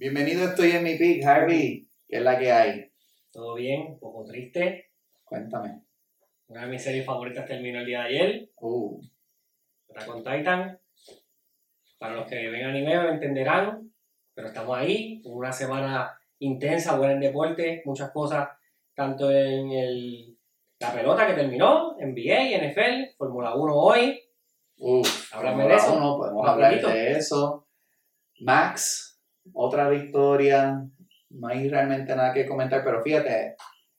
[0.00, 1.88] Bienvenido, estoy en mi pick, Harvey.
[2.06, 2.92] ¿Qué es la que hay?
[3.32, 4.92] Todo bien, un poco triste.
[5.24, 5.82] Cuéntame.
[6.46, 8.50] Una de mis series favoritas terminó el día de ayer.
[8.60, 9.00] Uh,
[9.90, 10.80] Attack on Titan.
[11.98, 13.92] Para los que ven anime lo entenderán,
[14.34, 15.20] pero estamos ahí.
[15.24, 18.50] Hubo una semana intensa, buena en deporte, muchas cosas,
[18.94, 20.38] tanto en el,
[20.78, 24.20] la pelota que terminó, NBA, NFL, Fórmula 1 hoy.
[24.78, 25.02] uh,
[25.32, 26.18] Háblame de eso.
[26.18, 27.66] podemos hablar de eso.
[28.42, 29.07] Max,
[29.54, 30.82] otra victoria.
[31.30, 33.54] No hay realmente nada que comentar, pero fíjate,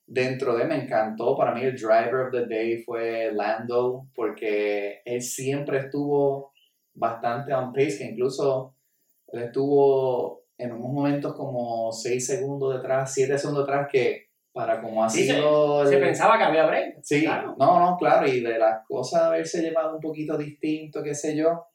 [0.05, 1.35] dentro de me encantó.
[1.37, 6.51] Para mí, el driver of the day fue Lando, porque él siempre estuvo
[6.93, 8.75] bastante on pace, que incluso
[9.27, 15.03] él estuvo en unos momentos como 6 segundos detrás, 7 segundos detrás, que para como
[15.03, 15.85] ha Sí, se- sido.
[15.85, 16.95] Se el- pensaba que había break.
[17.03, 17.55] Sí, Claro.
[17.57, 21.65] no, no, claro, y de las cosas haberse llevado un poquito distinto, qué sé yo,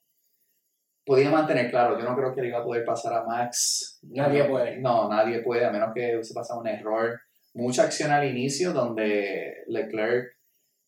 [1.04, 3.98] podía mantener, claro, yo no creo que le iba a poder pasar a Max.
[4.02, 4.78] Nadie puede.
[4.78, 7.20] No, nadie puede, a menos que se pasara un error.
[7.54, 10.36] Mucha acción al inicio donde Leclerc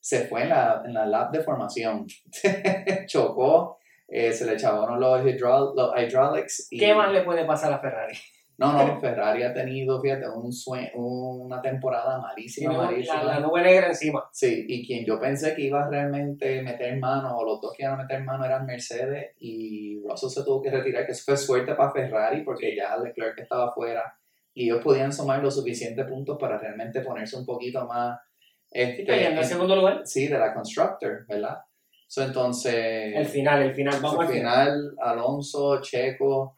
[0.00, 2.06] se fue en la, en la lap de formación,
[3.06, 3.78] chocó,
[4.08, 6.68] eh, se le echaron los, hydral- los hydraulics.
[6.70, 8.16] Y, ¿Qué más le puede pasar a Ferrari?
[8.58, 13.22] No, no, Ferrari ha tenido, fíjate, un sue- una temporada malísima, malísima.
[13.22, 14.24] la, la nube negra encima.
[14.32, 17.82] Sí, y quien yo pensé que iba a realmente meter mano, o los dos que
[17.82, 21.36] iban a meter mano eran Mercedes y Russell se tuvo que retirar, que eso fue
[21.36, 24.16] suerte para Ferrari porque ya Leclerc estaba afuera
[24.54, 28.18] y ellos podían sumar los suficientes puntos para realmente ponerse un poquito más
[28.70, 30.00] este, Sí, en en- segundo lugar.
[30.06, 31.58] sí, de la constructor, ¿verdad?
[32.08, 32.74] So, entonces,
[33.14, 33.94] El final, el final.
[34.00, 34.66] Vamos al al final.
[34.66, 36.56] final, Alonso, Checo,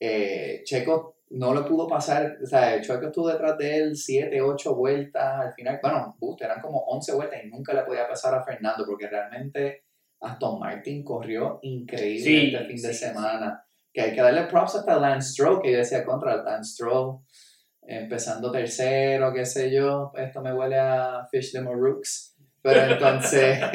[0.00, 4.74] eh, Checo no le pudo pasar, o sea, Checo estuvo detrás de él 7, 8
[4.74, 8.84] vueltas, al final, bueno, eran como 11 vueltas y nunca le podía pasar a Fernando
[8.86, 9.84] porque realmente
[10.20, 13.64] Aston Martin corrió increíble Sí, este fin de sí, semana.
[13.92, 17.20] Que hay que darle props hasta Lance Stroll, que yo decía contra el Lance Stroll,
[17.82, 23.58] empezando tercero, qué sé yo, esto me huele a Fish de Morooks, pero entonces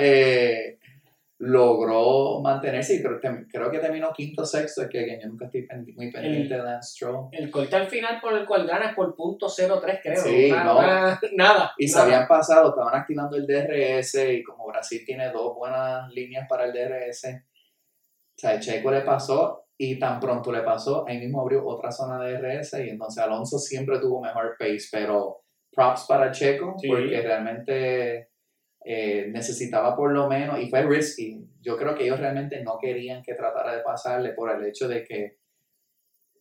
[0.00, 0.78] eh,
[1.46, 5.66] logró mantenerse y creo, creo que terminó quinto sexto, es que, que yo nunca estoy
[5.66, 7.28] pendi- muy pendiente de Lance Stroll.
[7.32, 10.16] El corte al final por el cual ganas por punto 03, creo.
[10.22, 10.80] Sí, no.
[11.36, 11.72] nada.
[11.78, 16.46] Y se habían pasado, estaban activando el DRS y como Brasil tiene dos buenas líneas
[16.48, 21.40] para el DRS, o sea, Checo le pasó y tan pronto le pasó, ahí mismo
[21.40, 26.30] abrió otra zona de DRS y entonces Alonso siempre tuvo mejor pace, pero props para
[26.30, 26.88] Checo Sí.
[26.88, 28.30] porque realmente
[28.84, 33.22] eh, necesitaba por lo menos, y fue risky, yo creo que ellos realmente no querían
[33.22, 35.38] que tratara de pasarle por el hecho de que,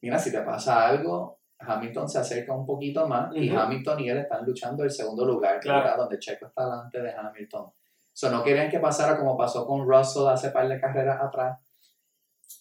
[0.02, 3.58] mira, si te pasa algo, Hamilton se acerca un poquito más y Ujú.
[3.60, 5.96] Hamilton y él están luchando el segundo lugar, Claro.
[6.02, 7.72] donde Checo está delante de Hamilton.
[8.12, 11.58] So, no querían que pasara como pasó con Russell hace par de carreras atrás,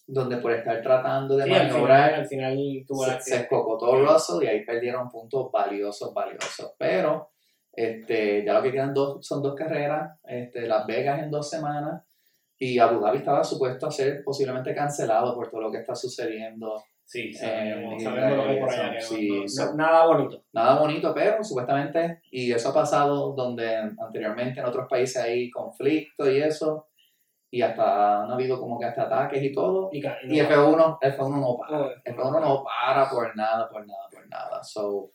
[0.07, 3.41] donde por estar tratando de Sí, al maniobrar final, al final tuvo la se, se
[3.41, 6.73] escocotó Russell y ahí perdieron puntos valiosos, valiosos.
[6.77, 7.32] Pero
[7.75, 12.03] este, ya lo que quedan dos, son dos carreras, este, Las Vegas en dos semanas
[12.57, 16.81] y Abu Dhabi estaba supuesto a ser posiblemente cancelado por todo lo que está sucediendo.
[17.05, 19.01] Sí, sabemos, lo que por allá.
[19.01, 20.43] sí, no- no- so- nada bonito.
[20.53, 26.31] Nada bonito, pero supuestamente, y eso ha pasado donde anteriormente en otros países hay conflicto
[26.31, 26.87] y eso,
[27.51, 31.39] y hasta han habido como que hasta ataques y todo, Y, y no- F1, F1
[31.41, 31.77] no para.
[31.77, 34.63] no, F1 no para por nada, por nada, por nada.
[34.63, 35.11] So,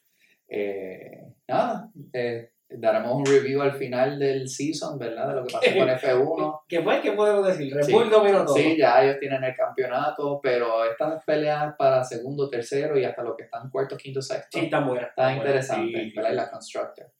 [0.48, 5.28] eh, nada, eh, daremos un review al final del season, ¿verdad?
[5.28, 6.60] De lo que pasó con F1.
[6.68, 7.00] ¿Qué, fue?
[7.00, 7.74] ¿Qué podemos decir?
[7.74, 7.92] Red Sí.
[7.92, 8.54] Bull dominó todo.
[8.56, 13.36] Sí, ya ellos tienen el campeonato, pero estas peleas para segundo, tercero y hasta los
[13.36, 15.06] que están cuarto, quinto, sexto, Sí, está buena.
[15.06, 15.38] está buena.
[15.38, 16.32] interesante, Sí, ¿verdad?
[16.34, 17.12] La Constructor.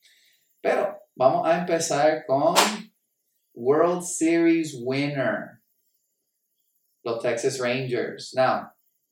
[0.61, 2.55] Pero vamos a empezar con
[3.55, 5.61] World Series winner,
[7.05, 8.34] los Texas Rangers.
[8.34, 8.71] Now,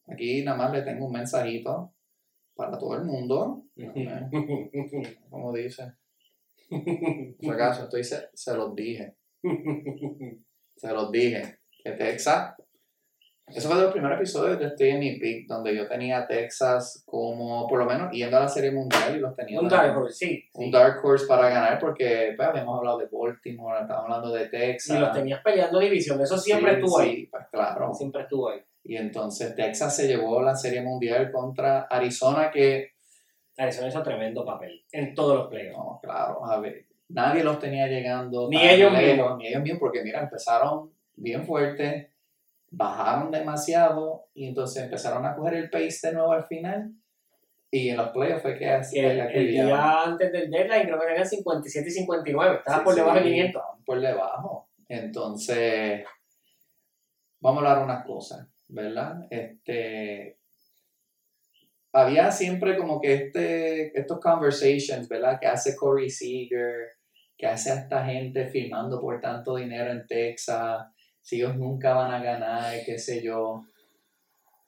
[0.09, 1.95] aquí nada más le tengo un mensajito
[2.57, 3.65] para todo el mundo,
[5.31, 5.93] como dice.
[7.43, 9.15] Por acaso, estoy se, se los dije,
[10.75, 12.55] se los dije, que Texas,
[13.47, 16.27] eso fue de los primeros episodios de Estoy en mi pick, donde yo tenía a
[16.27, 19.97] Texas como, por lo menos, yendo a la Serie Mundial y los tenía Un Dark
[19.97, 20.45] Horse, sí.
[20.55, 20.71] un sí.
[20.73, 24.97] dark horse para ganar, porque pues, habíamos hablado de Baltimore, estábamos hablando de Texas.
[24.97, 26.21] Y los tenías peleando división.
[26.21, 27.27] Eso siempre Sí, estuvo sí, ahí.
[27.27, 27.95] pues claro.
[27.95, 28.61] Siempre estuvo ahí.
[28.89, 32.93] Y entonces Texas se llevó la Serie Mundial contra Arizona, que,
[33.57, 35.79] Arizona hizo tremendo papel en todos los playoffs.
[35.79, 38.49] no, claro, a ver, nadie los tenía llegando.
[38.49, 39.39] Ni ellos mismos.
[39.39, 42.13] Ni ellos mismos, porque mira, empezaron bien fuerte,
[42.71, 46.93] bajaron demasiado y entonces empezaron a coger el pace de nuevo al final.
[47.71, 51.07] Y en los playoffs fue que así el, el día antes del deadline creo que
[51.07, 52.57] eran 57 y 59.
[52.59, 53.63] Estaba por debajo de 500.
[53.85, 54.69] Por debajo.
[54.89, 56.05] Entonces,
[57.41, 59.27] vamos a hablar unas cosas, ¿verdad?
[59.31, 60.39] Este,
[61.93, 65.39] había siempre como que este, estos conversations, ¿verdad?
[65.41, 66.91] Que hace Corey Seager,
[67.37, 70.87] que hace a esta gente firmando por tanto dinero en Texas,
[71.21, 73.65] si ellos nunca van a ganar, qué sé yo.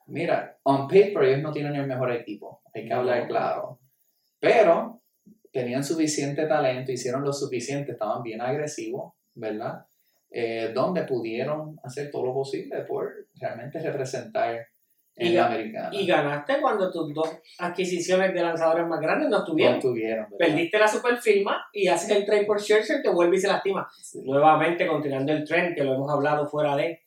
[0.06, 3.78] Mira, on paper ellos no tienen el mejor equipo, hay que hablar claro.
[4.40, 5.02] Pero
[5.52, 9.86] tenían suficiente talento, hicieron lo suficiente, estaban bien agresivos, ¿verdad?
[10.30, 13.10] Eh, donde pudieron hacer todo lo posible por
[13.40, 14.66] realmente representar
[15.16, 15.88] en Y la americana.
[15.90, 17.28] Y ganaste cuando tus dos
[17.58, 19.80] adquisiciones de lanzadores más grandes no no estuvieron.
[19.80, 20.38] tuvieron, ¿verdad?
[20.38, 23.88] Perdiste la super firma y haces el trade por Scherzer que vuelve y se lastima.
[24.00, 24.20] Sí.
[24.22, 27.00] Nuevamente, continuando el trend que lo hemos hablado fuera de.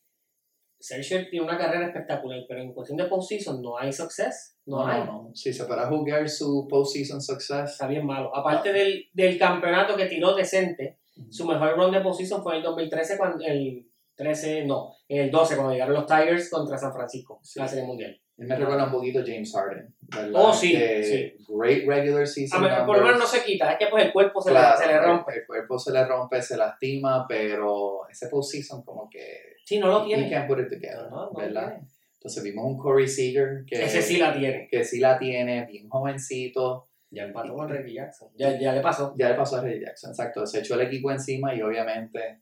[0.81, 4.57] Scherzer tiene una carrera espectacular, pero en cuestión de postseason no hay success.
[4.65, 4.99] No, No, hay.
[5.01, 5.35] no, no.
[5.35, 8.35] Si se para jugar su postseason success, Está bien malo.
[8.35, 10.97] Aparte del, del campeonato que tiró decente,
[11.29, 15.31] su mejor run de postseason fue en el 2013, cuando, el 13, no, en el
[15.31, 17.59] 12, cuando llegaron los Tigers contra San Francisco, Sí.
[17.59, 18.17] la Serie Mundial.
[18.37, 19.93] él me recuerda un poquito a James Harden.
[20.01, 20.31] ¿verdad?
[20.33, 21.33] Oh, sí, sí.
[21.47, 22.63] Great regular A season.
[22.63, 24.85] ver, por lo menos no se quita, es que pues el cuerpo se, Claro, le,
[24.85, 25.31] se le rompe.
[25.33, 29.87] El, el cuerpo se le rompe, se lastima, pero ese postseason como que Sí, no
[29.87, 30.29] lo tiene.
[30.29, 31.67] can't put it together, No, no, no ¿verdad?
[31.69, 31.87] tiene.
[32.15, 34.67] Entonces vimos un Corey Seager que, Ese sí la tiene.
[34.69, 36.87] que sí la tiene, bien jovencito.
[37.13, 38.29] Ya empató con Reggie Jackson.
[38.35, 39.13] Ya, ya le pasó.
[39.17, 40.45] Ya le pasó a Reggie Jackson, exacto.
[40.47, 42.41] Se echó el equipo encima y obviamente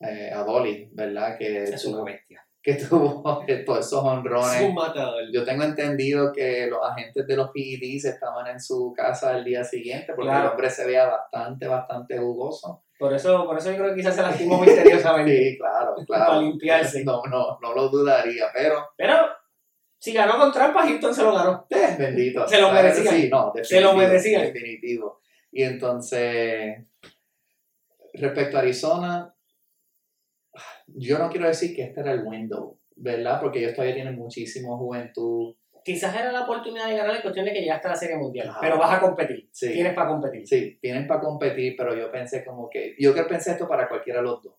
[0.00, 1.36] eh, a Dolly, ¿verdad?
[1.36, 2.46] Que Es una tuvo, bestia.
[2.62, 3.22] que tuvo
[3.66, 4.54] todos esos honrones.
[4.60, 5.24] Es un matador.
[5.32, 9.64] Yo tengo entendido que los agentes de los PEDs estaban en su casa el día
[9.64, 10.44] siguiente porque Claro.
[10.46, 12.84] el hombre se veía bastante, bastante jugoso.
[12.98, 15.50] Por eso, por eso yo creo que quizás se lastimó misteriosamente.
[15.50, 16.24] Sí, claro, claro.
[16.30, 17.04] Para limpiarse.
[17.04, 19.16] No, no, no lo dudaría, pero Pero
[20.06, 21.66] si ganó con trampa, Houston se lo ganó.
[21.68, 22.46] eh, bendito.
[22.46, 23.10] Se lo merecía.
[23.10, 24.40] Sí, no, Se lo merecía.
[24.40, 25.20] Definitivo.
[25.50, 26.76] Y entonces,
[28.12, 29.34] respecto a Arizona,
[30.86, 33.40] yo no quiero decir que este era el window, ¿verdad?
[33.40, 35.56] Porque ellos todavía tienen muchísima juventud.
[35.84, 38.48] Quizás era la oportunidad de ganar en cuestión de que llegaste a la Serie Mundial.
[38.48, 38.60] Ajá.
[38.60, 39.48] Pero vas a competir.
[39.50, 39.72] Sí.
[39.72, 40.46] Tienes para competir.
[40.46, 44.20] Sí, tienen para competir, pero yo pensé como que, yo que pensé esto para cualquiera
[44.20, 44.54] de los dos.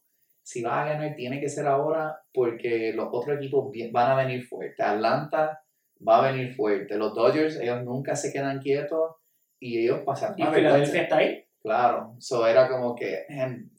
[0.48, 4.48] Si vas a ganar, tiene que ser ahora porque los otros equipos van a venir
[4.48, 4.82] fuerte.
[4.82, 5.62] Atlanta
[6.08, 6.96] va a venir fuerte.
[6.96, 9.18] Los Dodgers, ellos nunca se quedan quietos
[9.60, 10.36] y ellos pasan.
[10.38, 11.44] Y Filadelfia está ahí.
[11.60, 13.26] Claro, so era como que,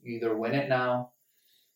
[0.03, 1.11] either win it now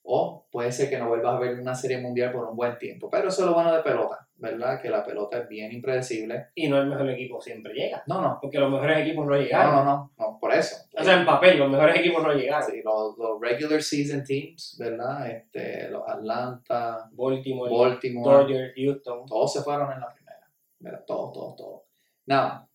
[0.03, 3.09] o puede ser que no vuelvas a ver una serie mundial por un buen tiempo.
[3.09, 4.83] Pero eso es lo bueno de pelota, ¿verdad?
[4.83, 6.49] Que la pelota es bien impredecible.
[6.57, 8.03] Y no el mejor equipo siempre llega.
[8.09, 9.77] No, no, Porque los mejores equipos no llegaron.
[9.77, 10.85] no, no, no, por eso.
[10.99, 12.69] O sea, en papel, los mejores equipos no llegaron.
[12.69, 15.31] Sí, los, los regular season teams, ¿verdad?
[15.31, 19.27] Este, los Atlanta, Baltimore, Baltimore, Dodgers, Houston.
[19.27, 20.51] todos se fueron en la primera.
[20.81, 21.05] ¿verdad?
[21.07, 21.83] Todos, todos, todos.
[22.27, 22.69] Now,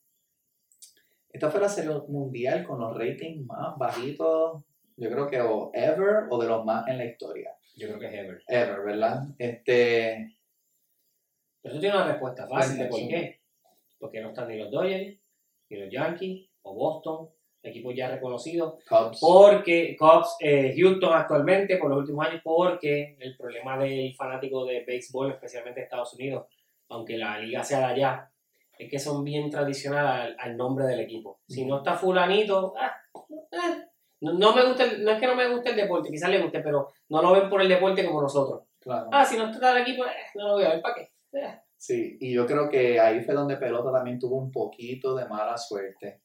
[1.30, 4.64] esta fue la serie mundial con los ratings más bajitos,
[4.96, 7.52] yo creo que o ever o de los más en la historia.
[7.76, 8.42] Yo creo que es Ever.
[8.48, 9.24] Ever, ¿verdad?
[9.38, 10.37] Este,
[11.68, 13.40] eso tiene una respuesta fácil de por qué.
[14.00, 15.18] Porque no están ni los Dodgers,
[15.70, 17.30] ni los Yankees, o Boston,
[17.64, 18.76] equipos ya reconocidos.
[18.88, 19.20] Cubs.
[19.20, 24.84] Porque Cubs, eh, Houston actualmente, por los últimos años, porque el problema del fanático de
[24.86, 26.46] béisbol, especialmente de Estados Unidos,
[26.90, 28.32] aunque la liga sea de allá,
[28.78, 31.40] es que son bien tradicionales al, al nombre del equipo.
[31.48, 32.96] Si no está fulanito, ah,
[33.54, 33.84] ah,
[34.22, 36.42] no, no me gusta, el- no es que no me guste el deporte, quizás le
[36.42, 38.64] guste, pero no lo ven por el deporte como nosotros.
[38.80, 39.10] Claro.
[39.12, 41.10] Ah, si no está el equipo, eh, no lo voy a ver, ¿para qué?
[41.76, 45.56] Sí, y yo creo que ahí fue donde Pelota también tuvo un poquito de mala
[45.58, 46.22] suerte,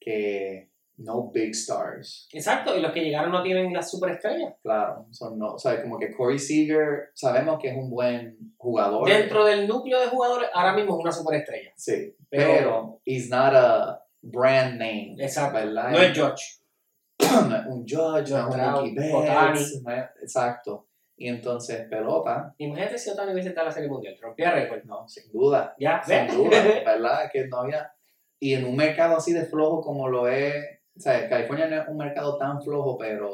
[0.00, 2.28] que no big stars.
[2.32, 4.54] Exacto, y los que llegaron no tienen las superestrellas.
[4.62, 9.08] Claro, son no, o sea, como que Corey Seager, sabemos que es un buen jugador.
[9.08, 11.72] Dentro del núcleo de jugadores, ahora mismo es una superestrella.
[11.76, 15.54] Sí, Pero- he's not a brand name, Exacto.
[15.58, 15.90] ¿verdad?
[15.90, 16.44] No es George.
[17.20, 20.88] No es un Judge, no es un Mookie Betts, no es- exacto.
[21.20, 24.16] Y entonces pelota, Imagínate si Otani hubiese estado en la Serie Mundial.
[24.22, 24.82] Rompía récord.
[24.84, 26.34] no, sin duda, Ya, sin ¿ves?
[26.34, 26.50] duda,
[26.86, 27.30] ¿verdad?
[27.30, 27.92] Que no había...
[28.38, 30.54] Y en un mercado así de flojo como lo es,
[30.96, 33.30] o sea, California no es un mercado tan flojo, pero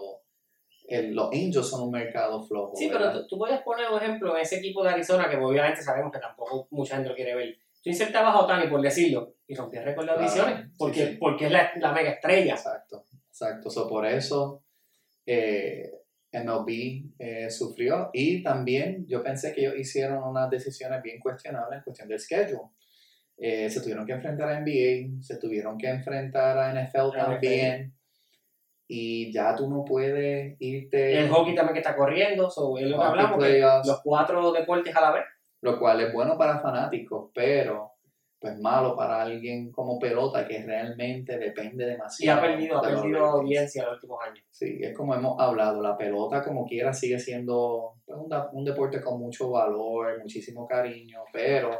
[0.88, 2.74] el- los Angels son un mercado flojo.
[2.74, 3.20] Sí, pero ¿verdad?
[3.20, 6.18] tú, tú puedes poner un ejemplo en ese equipo de Arizona, que obviamente sabemos que
[6.18, 7.56] tampoco mucha gente lo quiere ver.
[7.84, 11.16] Tú insertabas a Otani, por decirlo, y rompías récord de Claro, audiciones, sí, porque, sí.
[11.20, 12.54] porque es la, la mega estrella.
[12.54, 13.70] Exacto, exacto.
[13.70, 14.64] So, por eso
[15.24, 15.92] eh,
[16.32, 21.84] MLB eh, sufrió y también yo pensé que ellos hicieron unas decisiones bien cuestionables en
[21.84, 22.70] cuestión del schedule.
[23.38, 27.94] Eh, se tuvieron que enfrentar a NBA, se tuvieron que enfrentar a NFL también
[28.88, 32.98] y ya tú no puedes irte El hockey también que está corriendo, so, es lo
[32.98, 33.86] que hablamos, playoffs.
[33.86, 35.24] los cuatro deportes a la vez.
[35.60, 37.95] lo cual es bueno para fanáticos, pero
[38.46, 42.38] pues malo para alguien como pelota que realmente depende Y demasiado.
[42.38, 44.44] ha perdido, ha de perdido audiencia en los últimos años.
[44.50, 49.00] Sí, es como hemos hablado, la pelota como quiera sigue siendo pues, un, un deporte
[49.00, 51.70] con mucho valor, muchísimo cariño, pero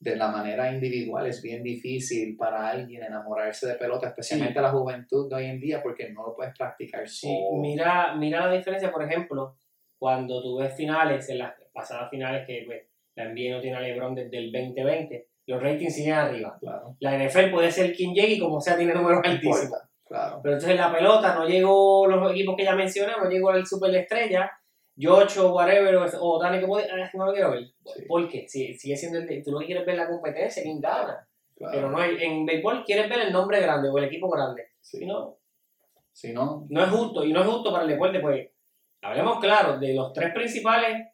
[0.00, 5.28] de la manera individual es bien difícil para alguien enamorarse de pelota, especialmente la juventud
[5.28, 7.60] de hoy en día, porque no lo puedes practicar Sí, solo.
[7.60, 9.58] mira, mira la diferencia, por ejemplo,
[9.98, 12.82] cuando tú ves finales, en las pasadas finales que pues,
[13.14, 16.56] la NBA no tiene a LeBron desde el 2020, los ratings siguen arriba.
[16.60, 16.96] Claro.
[17.00, 19.78] La NFL puede ser quien llegue y como sea tiene números altísimos.
[20.04, 20.40] Claro.
[20.42, 23.90] Pero entonces la pelota no llegó los equipos que ya mencioné, no llegó el super
[23.90, 24.50] de estrella,
[24.94, 27.64] Yocho, whatever, o, o Dani, que puede, ah, no lo quiero ver.
[27.64, 28.02] Sí.
[28.06, 28.46] ¿Por qué?
[28.46, 31.26] Si, sigue siendo el, tú lo que quieres ver la competencia, quién gana.
[31.56, 31.72] claro.
[31.72, 34.68] Pero no hay, en béisbol quieres ver el nombre grande o el equipo grande.
[34.80, 34.98] Sí.
[34.98, 35.38] Si no,
[36.12, 38.50] Si no, no es justo, y no es justo para el deporte, pues
[39.00, 41.08] hablemos claro, de los tres principales,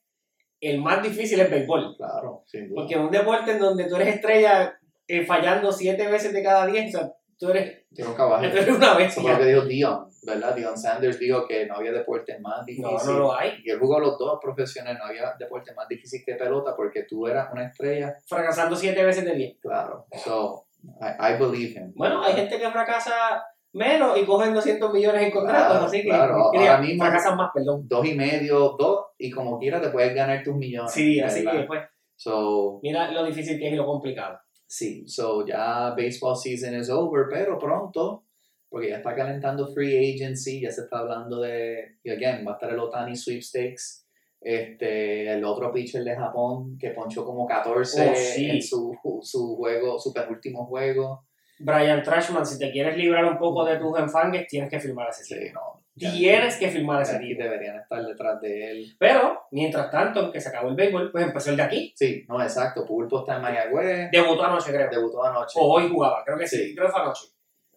[0.61, 1.97] el más difícil es béisbol.
[1.97, 2.83] claro, sin duda.
[2.83, 6.67] Porque en un deporte en donde tú eres estrella eh, fallando siete veces de cada
[6.67, 8.51] diez, o sea, tú eres, un caballo.
[8.51, 10.55] tú eres una Eso fue lo que dijo Dion, ¿verdad?
[10.55, 12.91] Dion Sanders dijo que no había deporte más difícil.
[12.91, 13.61] No, no lo hay.
[13.65, 17.27] Y él jugó los dos profesionales, no había deporte más difícil que pelota porque tú
[17.27, 19.57] eras una estrella, Fracasando siete veces de diez.
[19.61, 20.07] claro.
[20.25, 20.67] So,
[21.01, 21.93] I, I believe him.
[21.95, 23.43] Bueno, hay gente que fracasa
[23.79, 26.51] menos y cogen 200 millones en contratos, Claro, así que claro.
[26.53, 27.83] que Ahora mismo- fracasan más, perdón.
[27.89, 30.93] Dos y medio, dos, y como quiera te puedes ganar tus millones.
[30.93, 31.61] Sí, así ¿verdad?
[31.63, 31.81] que pues,
[32.17, 34.39] So, mira lo difícil que es y lo complicado.
[34.67, 38.25] sí, so ya baseball season is over, pero pronto,
[38.69, 42.55] porque ya está calentando free agency, ya se está hablando de, y again, va a
[42.55, 44.05] estar el Otani Sweepstakes,
[44.41, 48.51] este, el otro pitcher de Japón que ponchó como 14 Oh, sí.
[48.51, 51.28] en su, su juego, su penúltimo juego.
[51.61, 55.11] Brian Trashman, si te quieres librar un poco de tus enfangues, tienes que firmar a
[55.11, 55.83] ese Sí, no.
[55.97, 57.43] Tienes que firmar a ese tipo.
[57.43, 58.97] deberían estar detrás de él.
[59.01, 61.93] Pero, mientras tanto, que se acabó el béisbol, pues empezó el de aquí.
[61.97, 62.85] Sí, no, exacto.
[62.87, 64.89] Pulpo está en Mayagüez, Debutó anoche, creo.
[64.89, 65.59] debutó anoche.
[65.61, 66.75] O hoy jugaba, creo que sí, Sí.
[66.77, 67.27] creo que fue anoche.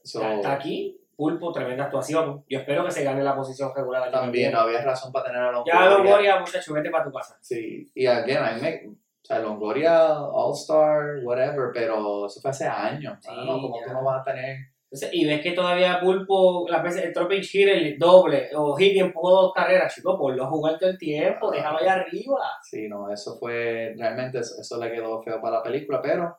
[0.03, 2.43] So, Ya está aquí, Pulpo, tremenda actuación.
[2.47, 4.11] Yo espero que se gane la posición regular.
[4.11, 5.73] también no había razón para tener a Longoria.
[5.73, 7.37] Ya Longoria, muchacho, vete para tu casa.
[7.41, 8.89] Sí, y again, I make,
[9.21, 13.17] o sea, Longoria, All-Star, whatever, pero eso fue hace años.
[13.21, 13.61] Sí, ¿no?
[13.61, 14.57] Como tú no vas a tener.
[14.93, 19.43] Entonces, y ves que todavía Pulpo, las veces entró pinch el doble, o Higgins empujó
[19.43, 21.55] dos carreras, chico, ponlo a jugar todo el tiempo, Ah.
[21.55, 22.41] déjalo allá arriba.
[22.61, 26.37] Sí, no, eso fue, realmente eso, eso le quedó feo para la película, pero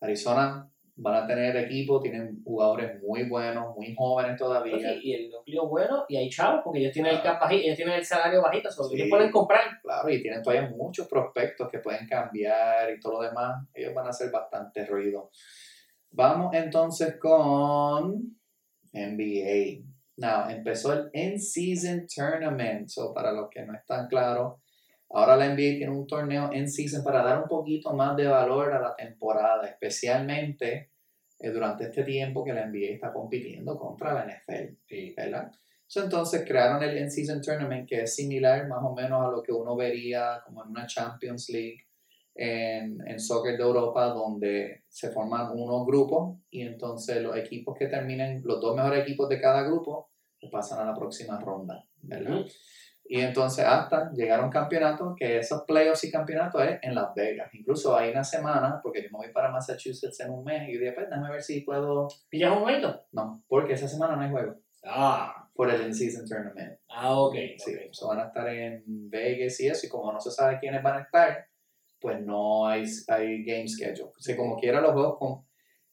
[0.00, 0.66] Arizona
[1.02, 4.94] van a tener equipo, tienen jugadores muy buenos, muy jóvenes todavía.
[5.02, 7.94] Y el núcleo bueno, y hay chavos, porque ellos tienen el cap bajito, ellos tienen
[7.94, 8.96] el salario bajito, solo Sí.
[8.96, 9.80] ellos pueden comprar.
[9.82, 13.66] Claro, y tienen todavía muchos prospectos que pueden cambiar y todo lo demás.
[13.72, 15.30] Ellos van a hacer bastante ruido.
[16.10, 18.36] Vamos entonces con
[18.92, 19.82] NBA.
[20.18, 22.88] Now, empezó el In-Season Tournament.
[22.88, 24.60] So, para los que no están claros,
[25.08, 28.80] ahora la NBA tiene un torneo in-season para dar un poquito más de valor a
[28.80, 30.89] la temporada, especialmente
[31.40, 35.14] eh, durante este tiempo que la NBA está compitiendo contra la NFL.
[35.16, 35.50] ¿verdad?
[35.86, 39.52] So, entonces crearon el In-Season Tournament que es similar más o menos a lo que
[39.52, 41.80] uno vería como en una Champions League
[42.34, 47.88] en, en soccer de Europa donde se forman unos grupos y entonces los equipos que
[47.88, 52.40] terminen, los dos mejores equipos de cada grupo pues, pasan a la próxima ronda, ¿verdad?
[52.40, 52.48] Ujú.
[53.12, 57.12] Y entonces hasta llegar a un campeonato, que esos playoffs y campeonatos es en Las
[57.12, 57.52] Vegas.
[57.54, 60.78] Incluso hay una semana, porque yo me voy para Massachusetts en un mes y yo
[60.78, 62.06] dije, pues déjame ver si puedo...
[62.28, 63.02] ¿Pillas un momento?
[63.10, 66.78] No, porque esa semana no hay juego Ah, por el In-Season Tournament.
[66.88, 67.34] ah ok.
[67.58, 67.92] Sí, ok.
[67.92, 70.98] so van a estar en Vegas y eso, y como no se sabe quiénes van
[70.98, 71.46] a estar,
[72.00, 74.12] pues no hay, hay game schedule.
[74.16, 75.44] O sea, como quiera los juegos,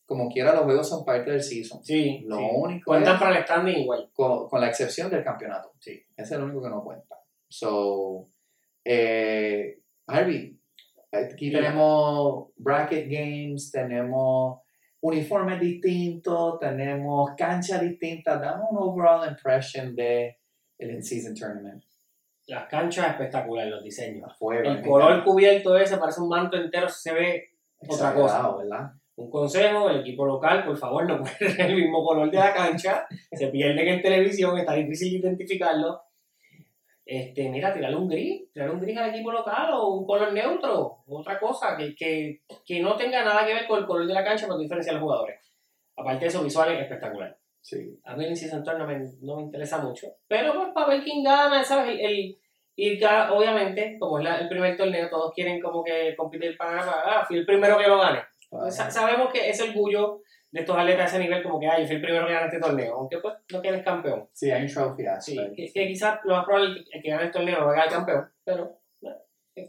[0.08, 1.84] como, quiera los juegos son parte del season.
[1.84, 2.48] Sí, Lo sí.
[2.56, 4.10] único Cuentan es, para el standing igual.
[4.14, 5.74] con, con la excepción del campeonato.
[5.80, 5.92] Sí.
[6.16, 7.20] Ese es el único que no cuenta.
[7.50, 8.30] So,
[8.86, 10.58] eh, Harvey,
[11.12, 11.60] aquí Mira.
[11.62, 14.62] tenemos bracket games, tenemos
[15.02, 18.40] uniformes distintos, tenemos canchas distintas.
[18.42, 20.38] Dame un overall impression de
[20.78, 21.84] el in-season tournament.
[22.48, 24.32] Las canchas espectaculares, los diseños.
[24.64, 28.38] El color cubierto ese parece un manto entero, se ve otra cosa.
[28.38, 28.92] Exagerado, ¿verdad?
[29.18, 32.54] Un consejo, el equipo local, por favor, no puede tener el mismo color de la
[32.54, 36.02] cancha, se pierden en televisión, está difícil identificarlo.
[37.06, 41.04] Este, mira, tirarle un gris, tirarle un gris al equipo local o un color neutro,
[41.08, 44.24] otra cosa que, que, que no tenga nada que ver con el color de la
[44.26, 45.40] cancha para diferenciar a los jugadores.
[45.96, 47.38] Aparte de eso, visuales espectacular.
[47.62, 48.00] Sí.
[48.04, 51.64] A mí el Season Tournament no me interesa mucho, pero pues para ver quién gana,
[51.64, 51.98] ¿sabes?
[51.98, 52.38] El, el,
[52.76, 57.26] y obviamente, como es la- el primer torneo, todos quieren como que competir para ganar,
[57.26, 58.20] fui el primero que lo gane.
[58.50, 61.68] Pues, sa- sabemos que es el orgullo de estos atletas de ese nivel, como que,
[61.68, 64.30] ay, yo fui el primero que gana este torneo, aunque pues no quieres campeón.
[64.34, 67.32] Sí, hay un trophy Sí, que, que quizás lo más probable es que gane el
[67.32, 69.18] torneo no va a ganar campeón, pero bueno,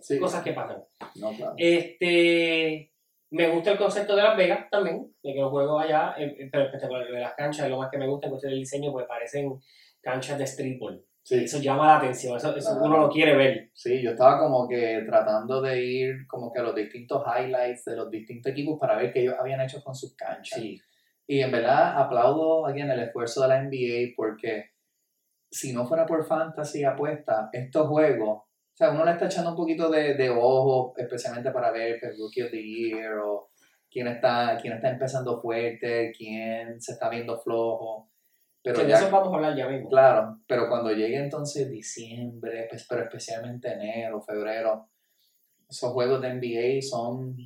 [0.00, 0.18] Sí.
[0.20, 0.84] cosas que pasan.
[1.16, 1.54] No, claro.
[1.56, 2.92] Este,
[3.30, 6.48] me gusta el concepto de Las Vegas también, de que los juegos allá, eh, eh,
[6.52, 9.06] pero espectacular, de las canchas, lo más que me gusta en cuestión del diseño, pues
[9.06, 9.58] parecen
[10.00, 11.04] canchas de streetball.
[11.28, 13.70] Sí, Eso llama la atención, eso, eso uno lo quiere ver.
[13.74, 17.96] sí, yo estaba como que tratando de ir como que a los distintos highlights de
[17.96, 20.58] los distintos equipos para ver qué ellos habían hecho con sus canchas.
[20.58, 20.80] Sí.
[21.26, 24.70] Y en verdad aplaudo aquí en el esfuerzo de la NBA porque
[25.50, 29.56] si no fuera por fantasy apuesta, estos juegos, o sea, uno le está echando un
[29.56, 33.50] poquito de, de ojo, especialmente para ver el Rookie of the Year o
[33.90, 38.08] quién está, quién está empezando fuerte, quién se está viendo flojo.
[38.62, 39.88] Pero Que de ya, eso vamos a hablar ya mismo.
[39.88, 44.88] claro, pero cuando llegue entonces diciembre, pues, pero especialmente enero, febrero,
[45.68, 47.36] esos juegos de NBA son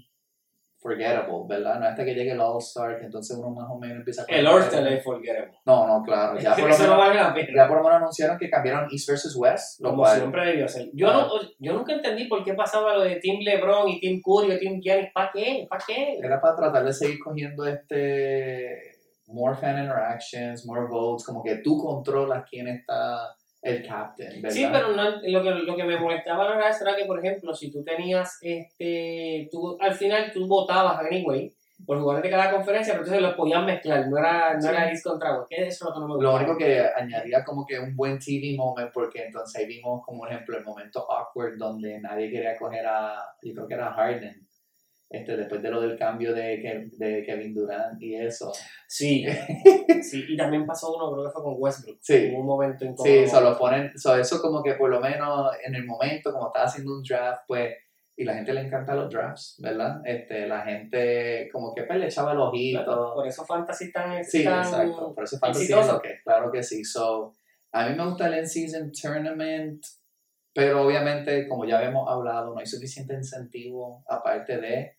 [0.78, 1.78] forgettable, ¿verdad?
[1.78, 4.24] No hasta que llegue el All-Star, que entonces uno más o menos empieza a...
[4.26, 5.52] El All-Star es forgettable.
[5.64, 6.36] No, no, claro.
[6.40, 7.48] Ya por, lo no menos, vale la pena.
[7.54, 10.16] ya por lo menos anunciaron que cambiaron East versus West, lo Como cual...
[10.18, 10.86] siempre debió ser.
[10.92, 11.28] Yo, Claro.
[11.28, 14.58] no, yo nunca entendí por qué pasaba lo de Team LeBron y Team Curry o
[14.58, 15.10] Team Giannis.
[15.14, 15.66] ¿Para qué?
[15.70, 16.18] ¿Para qué?
[16.20, 18.91] Era para tratar de seguir cogiendo este...
[19.26, 24.50] More fan interactions, more votes, como que tú controlas quién está el captain, ¿verdad?
[24.56, 27.54] Sí, pero no, lo, que, lo que me molestaba era eso, era que, por ejemplo,
[27.54, 31.54] si tú tenías, este, tú, al final tú votabas anyway
[31.86, 34.68] por jugadores de cada conferencia, pero entonces los podías mezclar, no era, no Sí.
[34.68, 37.44] era East contra West, que eso es lo que no me Lo único que añadía
[37.44, 41.56] como que un buen TV moment, porque entonces ahí vimos como ejemplo el momento awkward
[41.56, 44.46] donde nadie quería coger a, yo creo que era Harden,
[45.12, 48.50] este, después de lo del cambio de, de Kevin Durant y eso.
[48.88, 49.26] Sí,
[50.02, 51.98] sí, y también pasó uno, creo que fue con Westbrook.
[52.00, 52.30] Sí.
[52.32, 53.04] Hubo un momento incómodo.
[53.04, 56.46] Sí, eso lo ponen, so, eso como que por lo menos en el momento, como
[56.46, 57.74] estaba haciendo un draft, pues,
[58.16, 60.00] y la gente le encanta los drafts, ¿verdad?
[60.04, 62.84] Este, la gente como que pues, le echaba el ojito.
[62.84, 65.14] Claro, Por eso Fantasy tan, Sí, tan exacto.
[65.14, 65.86] Por eso fantasy exitoso.
[65.86, 66.84] es lo que claro que sí.
[66.84, 67.34] So,
[67.72, 69.82] a mí me gusta el in-season tournament,
[70.54, 74.96] pero obviamente, como ya habíamos hablado, no hay suficiente incentivo aparte de...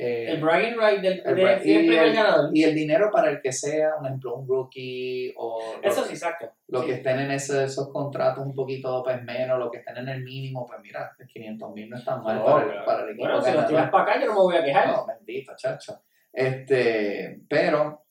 [0.00, 2.50] eh, El bragging right del, el de bra- siempre y, el el, ganador.
[2.54, 6.52] y el dinero para el que sea, un ejemplo, un rookie o Eso sí, exacto.
[6.68, 6.86] lo Sí.
[6.86, 10.22] que estén en ese- esos contratos un poquito pues, menos, lo que estén en el
[10.22, 12.84] mínimo, pues mira, 500 mil no es tan mal No, para, el, claro.
[12.86, 13.24] para el equipo.
[13.24, 14.86] Bueno, si los tiras para acá, yo no me voy a quejar.
[14.86, 16.00] No, bendito, chacho.
[16.32, 18.04] Este, pero,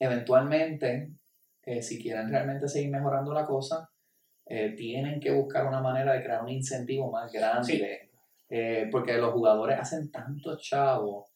[0.00, 1.10] eventualmente,
[1.64, 3.90] eh, si quieren realmente seguir mejorando la cosa,
[4.46, 8.05] eh, tienen que buscar una manera de crear un incentivo más grande.
[8.48, 11.28] Eh, porque los jugadores hacen tanto chavo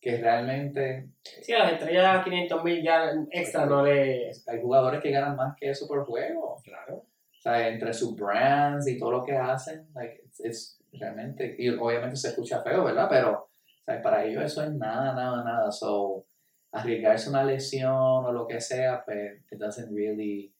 [0.00, 1.08] que realmente
[1.42, 4.30] Sí, a las estrellas 500 mil ya extra no le...
[4.46, 6.60] hay jugadores que ganan más que eso por juego.
[6.62, 6.96] Claro.
[6.96, 11.68] O sea, entre sus brands y todo lo que hacen, like, it's- it's realmente, y
[11.70, 13.06] obviamente se escucha feo, ¿verdad?
[13.08, 15.70] Pero o sea, para ellos eso es nada, nada, nada.
[15.70, 16.24] So,
[16.72, 20.52] arriesgarse una lesión o lo que sea, pues, it doesn't really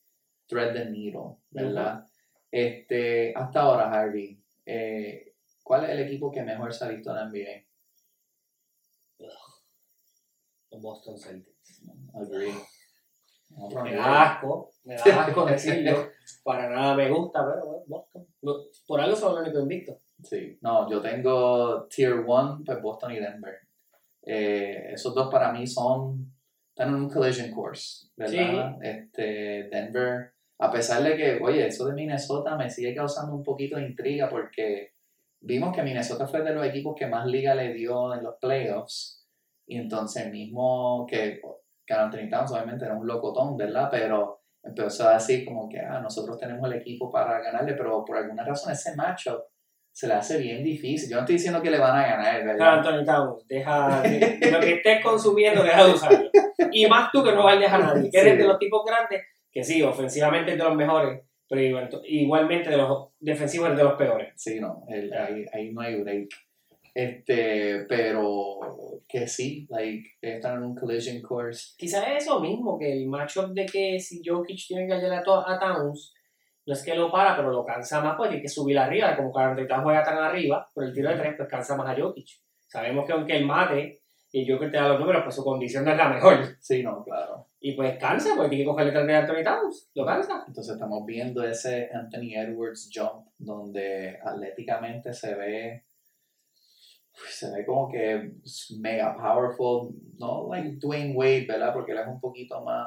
[0.48, 2.04] thread the needle, ¿verdad?
[2.50, 5.25] este, hasta ahora, Harvey, eh,
[5.66, 7.64] ¿cuál es el equipo que mejor se ha visto en la NBA?
[10.70, 11.82] Los Boston Celtics.
[12.14, 12.52] Agree.
[13.82, 16.08] Me da asco, me da asco decirlo.
[16.44, 18.26] Para nada me gusta, pero bueno, Boston.
[18.86, 19.96] Por algo son los únicos invictos.
[20.22, 23.58] Sí, no, yo tengo Tier 1, pues Boston y Denver.
[24.22, 26.32] Eh, esos dos para mí son,
[26.68, 28.78] están en un collision course, ¿verdad?
[28.82, 33.76] Este, Denver, a pesar de que, oye, eso de Minnesota me sigue causando un poquito
[33.76, 34.95] de intriga porque
[35.40, 39.26] vimos que Minnesota fue de los equipos que más liga le dio en los playoffs
[39.66, 41.40] y entonces mismo que
[41.86, 43.88] Carl Anthony Towns obviamente era un locotón, ¿verdad?
[43.90, 48.16] Pero empezó a decir como que, ah, nosotros tenemos el equipo para ganarle, pero por
[48.16, 49.40] alguna razón ese matchup
[49.92, 51.08] se le hace bien difícil.
[51.08, 52.78] Yo no estoy diciendo que le van a ganar, ¿verdad?
[52.78, 56.30] Anthony Towns, deja de- de lo que estés consumiendo, deja de usarlo.
[56.72, 58.38] Y más tú que no vayas a nadie, que eres Sí.
[58.38, 62.76] de los tipos grandes, que sí, ofensivamente es de los mejores, pero igual- igualmente de
[62.76, 64.32] los defensivos es de los peores.
[64.36, 66.28] Sí, no, el- ahí, ahí no hay break.
[66.94, 68.58] Este, pero
[69.06, 71.74] que sí, like, están en un collision course.
[71.76, 75.52] Quizás es eso mismo, que el matchup de que si Jokic tiene que ayudar a,
[75.54, 76.14] a Towns,
[76.64, 79.36] no es que lo para, pero lo cansa más, pues tiene que subir arriba, como
[79.38, 82.26] Anthony Towns juega tan arriba, por el tiro de tres, pues cansa más a Jokic.
[82.66, 84.00] Sabemos que aunque él mate
[84.32, 86.38] y Jokic te da los números, pues su condición no es la mejor.
[86.60, 87.45] Sí, no, claro.
[87.60, 90.44] Y pues cansa, pues tiene que cogerle tres de Anthony Towns, lo cansa.
[90.46, 95.86] Entonces estamos viendo ese Anthony Edwards jump donde atléticamente se ve
[97.28, 98.32] se ve como que
[98.78, 101.72] mega powerful, no like Dwayne Wade, ¿verdad?
[101.72, 102.86] Porque él es un poquito más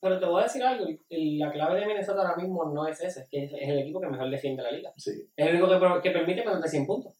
[0.00, 3.20] Pero te voy a decir algo, la clave de Minnesota ahora mismo no es ese,
[3.20, 4.92] es que es el equipo que mejor defiende la liga.
[4.96, 5.12] sí.
[5.36, 7.14] Es el único que, que permite menos de 100 puntos.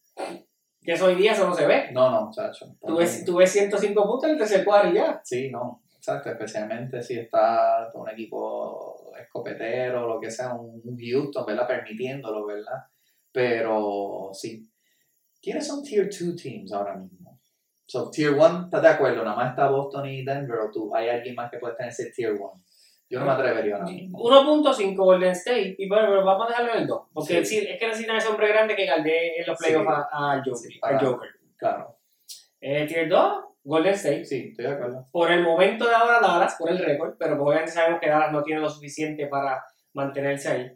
[0.81, 1.91] Que eso hoy día eso no se ve.
[1.93, 2.75] No, no, chacho.
[2.85, 5.21] Tú ves, tú ves 105 puntos en el tercer cuadro y ya.
[5.23, 11.65] Sí, no, exacto, especialmente si está un equipo escopetero, lo que sea, un Houston, ¿verdad?
[11.65, 12.83] Permitiéndolo, ¿verdad?
[13.31, 14.69] Pero sí.
[15.41, 17.39] ¿Quiénes son Tier 2 teams ahora mismo?
[17.85, 19.23] So, Tier 1, ¿estás de acuerdo?
[19.23, 22.11] Nada más está Boston y Denver, o tú, hay alguien más que puede tener ese
[22.11, 22.63] Tier 1.
[23.09, 24.17] Yo no me atrevería ahora mismo.
[24.19, 25.75] 1.5 Golden State.
[25.77, 27.01] Y bueno, pero vamos a dejarlo en el 2.
[27.13, 27.59] Porque Sí.
[27.59, 29.65] es que necesitan ese hombre grande que galdee en los Sí.
[29.65, 30.55] playoffs a, a Joker.
[30.57, 31.29] Sí, a para- Joker.
[31.57, 31.97] Claro.
[32.59, 34.25] Eh, tier 2, Golden State.
[34.25, 35.07] Sí, estoy de acuerdo.
[35.11, 38.43] Por el momento de ahora Dallas, por el récord, pero obviamente sabemos que Dallas no
[38.43, 40.71] tiene lo suficiente para mantenerse ahí.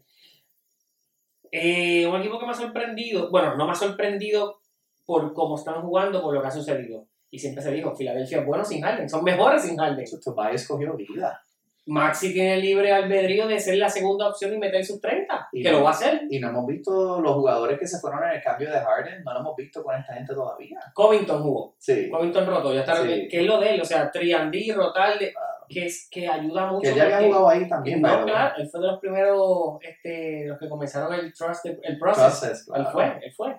[1.51, 4.59] Eh, un equipo que me ha sorprendido, bueno, no me ha sorprendido
[5.05, 7.07] por cómo están jugando, por lo que ha sucedido.
[7.29, 10.05] Y siempre se dijo, Filadelfia es bueno sin Harden, son mejores sin Harden.
[10.23, 11.41] Tobias escogió vida.
[11.87, 15.71] Maxi tiene libre albedrío de ser la segunda opción y meter sus 30, Y que
[15.71, 15.77] no.
[15.79, 16.21] lo va a hacer.
[16.29, 19.33] Y no hemos visto los jugadores que se fueron en el cambio de Harden, no
[19.33, 20.79] lo hemos visto con esta gente todavía.
[20.93, 22.09] Covington jugó, Sí.
[22.09, 23.27] Covington roto, ya está, Sí.
[23.29, 25.33] que es lo de él, o sea, Triandí, rotarle,
[25.69, 26.89] que, es, que ayuda mucho.
[26.91, 30.59] Que ya había jugado ahí también, No, claro, él fue de los primeros, este, los
[30.59, 32.39] que comenzaron el trust, el process.
[32.39, 32.91] Process, Él claro.
[32.91, 33.55] fue, él fue.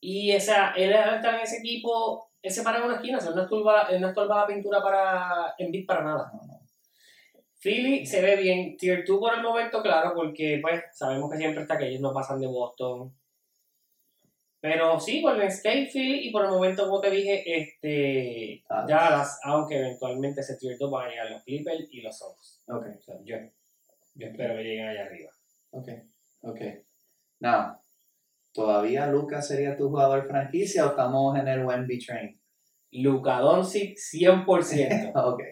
[0.00, 3.30] Y esa, él estar en ese equipo, él se para en una esquina, o sea,
[3.30, 6.30] él no estorba, él no estorba la pintura para Embiid para nada.
[6.32, 6.55] No, no.
[7.66, 11.62] Philly se ve bien, Tier 2 por el momento, claro, porque pues sabemos que siempre
[11.62, 13.12] está que ellos no pasan de Boston.
[14.60, 18.86] Pero sí, Golden State, Philly, y por el momento, como te dije, este, Dallas.
[18.86, 22.62] Dallas, aunque eventualmente ese Tier 2 van a llegar los Clippers y los Suns.
[22.68, 23.36] Ok, O sea, yo,
[24.14, 25.32] yo espero que lleguen allá arriba.
[25.70, 25.88] ok,
[26.42, 26.60] ok.
[27.40, 27.80] Now,
[28.52, 32.40] ¿todavía Lucas sería tu jugador franquicia o estamos en el Wemby train?
[32.92, 35.12] Luka Doncic 100%.
[35.16, 35.42] Ok.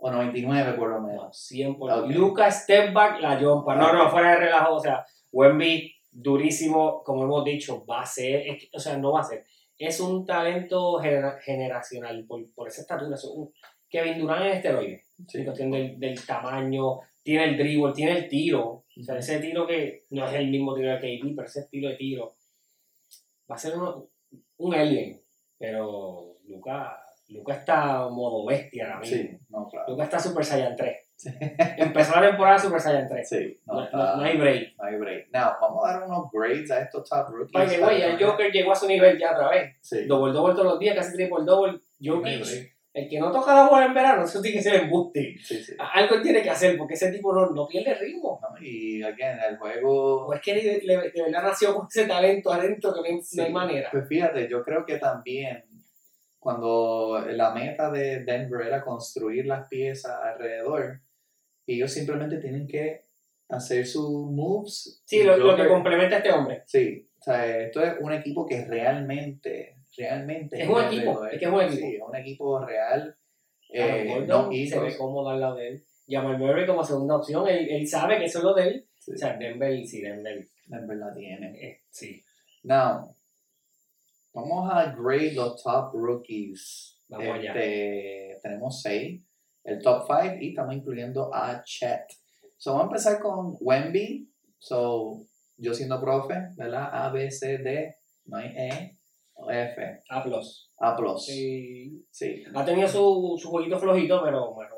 [0.00, 1.36] O 99 por lo No, menos.
[1.50, 2.04] 100%.
[2.04, 2.10] Ok.
[2.10, 3.74] Luka Step Back, la Jompa.
[3.74, 4.74] No, no, fuera de relajo.
[4.76, 9.12] O sea, Wemby, durísimo, como hemos dicho, va a ser, es que- o sea, no
[9.12, 9.44] va a ser.
[9.76, 13.14] Es un talento genera- generacional por, por esa estatura.
[13.14, 13.52] es un-
[13.90, 15.02] Kevin Durant es esteroide.
[15.26, 15.38] Sí.
[15.38, 18.84] En cuestión del, del tamaño, tiene el dribble, tiene el tiro.
[18.98, 21.88] O sea, ese tiro que no es el mismo tiro de KD, pero ese estilo
[21.88, 22.34] de tiro
[23.50, 24.08] va a ser uno-
[24.58, 25.20] un alien.
[25.58, 29.16] Pero Luca, Luca está modo bestia ahora mismo.
[29.16, 29.86] Sí, no, claro.
[29.90, 30.96] Luca está Super Saiyan 3.
[31.16, 31.30] Sí.
[31.76, 33.28] Empezó la temporada Super Saiyan 3.
[33.28, 34.74] Sí, no, No, está- no- no hay break.
[34.78, 35.26] no hay break.
[35.32, 37.70] Now, vamos a dar unos grades a estos top rookies.
[37.70, 39.76] The way, el Joker llegó a su nivel ya otra vez.
[39.80, 40.06] Sí.
[40.06, 41.72] Double double todos los días, casi triple double.
[42.00, 42.72] No Jokic, break.
[42.94, 45.36] el que no toca la bola en verano, eso tiene que ser embuste.
[45.42, 45.74] Sí, sí.
[45.78, 48.40] Algo tiene que hacer porque ese tipo no, no pierde ritmo.
[48.40, 50.26] No, y again, el juego.
[50.28, 53.20] O es que de, de- de verdad nació con ese talento adentro que no hay,
[53.34, 53.88] no manera.
[53.92, 55.64] Pues fíjate, yo creo que también
[56.48, 61.02] cuando la meta de Denver era construir las piezas alrededor,
[61.66, 63.04] ellos simplemente tienen que
[63.50, 65.02] hacer sus moves.
[65.04, 66.62] Sí, lo, lo que complementa a este hombre.
[66.64, 71.44] Sí, o sea, esto es un equipo que realmente, realmente Es un equipo, es que
[71.44, 71.86] es un equipo.
[71.86, 73.14] Sí, es un equipo real.
[73.70, 74.82] Eh, no se hitos.
[74.84, 75.84] ve cómodo al lado de él.
[76.08, 78.86] Jamal Murray como segunda opción, él, él sabe que eso es lo de él.
[78.98, 81.62] Sí, O sea, Denver, sí, Denver, Denver la tiene.
[81.62, 82.24] eh, sí.
[82.62, 83.14] Now,
[84.40, 86.98] vamos a grade los top rookies.
[87.08, 87.52] Vamos allá.
[87.54, 89.22] Este, Tenemos seis,
[89.64, 92.06] el top five y estamos incluyendo a Chet.
[92.56, 94.28] So, vamos a empezar con Wemby.
[94.58, 95.24] So,
[95.56, 96.88] yo siendo profe, ¿verdad?
[96.92, 97.96] A, B, C, D,
[98.26, 98.98] no hay E,
[99.34, 100.70] o F, A plus.
[100.78, 101.24] A plus.
[101.26, 102.04] Sí.
[102.10, 104.76] Sí, Ha tenido su, su jueguito flojito, pero bueno.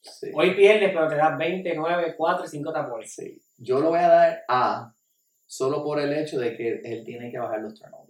[0.00, 3.12] sí, Hoy pierdes, pero te das 20, 9, 4 y 5 tapones.
[3.14, 3.40] sí.
[3.62, 4.94] Yo lo voy a dar A
[5.44, 8.09] solo por el hecho de que él tiene que bajar los turnovers.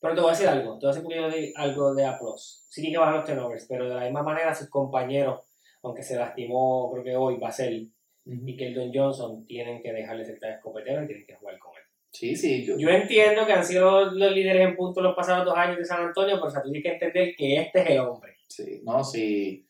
[0.00, 2.04] Pero te voy a decir algo, te voy a decir porque yo di algo de
[2.04, 2.64] A plus.
[2.68, 5.40] Sí tiene que bajar los turnovers, pero de la misma manera sus compañeros,
[5.82, 10.24] aunque se lastimó, creo que hoy va a ser, y Keldon Johnson, tienen que dejarle
[10.24, 11.82] ser tan escopetero y tienen que jugar con él.
[12.10, 15.56] Sí, sí, yo, Yo entiendo que han sido los líderes en puntos los pasados dos
[15.56, 17.98] años de San Antonio, pero o sea, tú tienes que entender que este es el
[17.98, 18.36] hombre.
[18.46, 19.66] Sí, no, sí.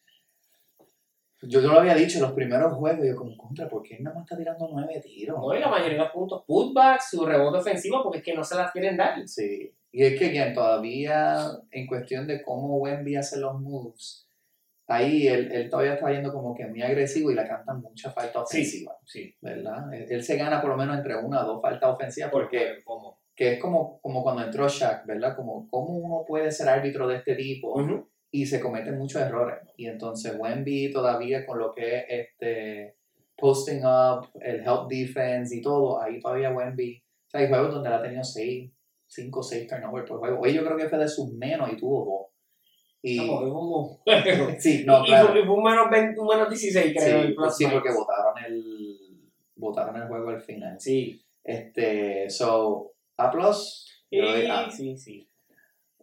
[1.43, 4.03] Yo, yo lo había dicho en los primeros juegos, yo como contra, ¿por qué él
[4.03, 5.39] nada más está tirando nueve tiros?
[5.39, 5.55] ¿no?
[5.55, 8.57] Y la mayoría de los puntos, putbacks, su rebote ofensivo, porque es que no se
[8.57, 9.27] las quieren dar.
[9.29, 9.73] Sí.
[9.93, 11.39] Y es que again, todavía
[11.71, 14.29] en cuestión de cómo Wemby hace los moves,
[14.87, 18.45] ahí él, él todavía está yendo como que muy agresivo y le cantan mucha falta
[18.47, 19.93] Sí, ofensiva, Sí, ¿verdad?
[19.93, 23.19] Él, él se gana por lo menos entre una o dos faltas ofensivas porque como.
[23.35, 25.37] que es como, como cuando entró Shaq, ¿verdad?
[25.37, 28.09] Como cómo uno puede ser árbitro de este tipo Ujú.
[28.31, 29.59] y se cometen muchos errores.
[29.77, 32.97] Y entonces Wemby todavía con lo que es este
[33.37, 37.89] posting up, el help defense y todo, ahí todavía Wemby, o sea, hay juegos donde
[37.89, 38.73] él ha tenido 6,
[39.09, 40.41] 5, 6 turnovers por juego.
[40.41, 42.29] Hoy yo creo que fue de sus menos y tuvo dos.
[43.01, 45.29] Y, No, es y, sí, no, claro.
[45.29, 47.23] fue, y fue un menos, 20 un menos 16, creo.
[47.23, 48.99] Sí, el sí, porque votaron el,
[49.57, 50.81] votaron el juego al final.
[50.81, 54.71] Sí, Este, so, A plus, doy A.
[54.71, 55.29] sí, sí.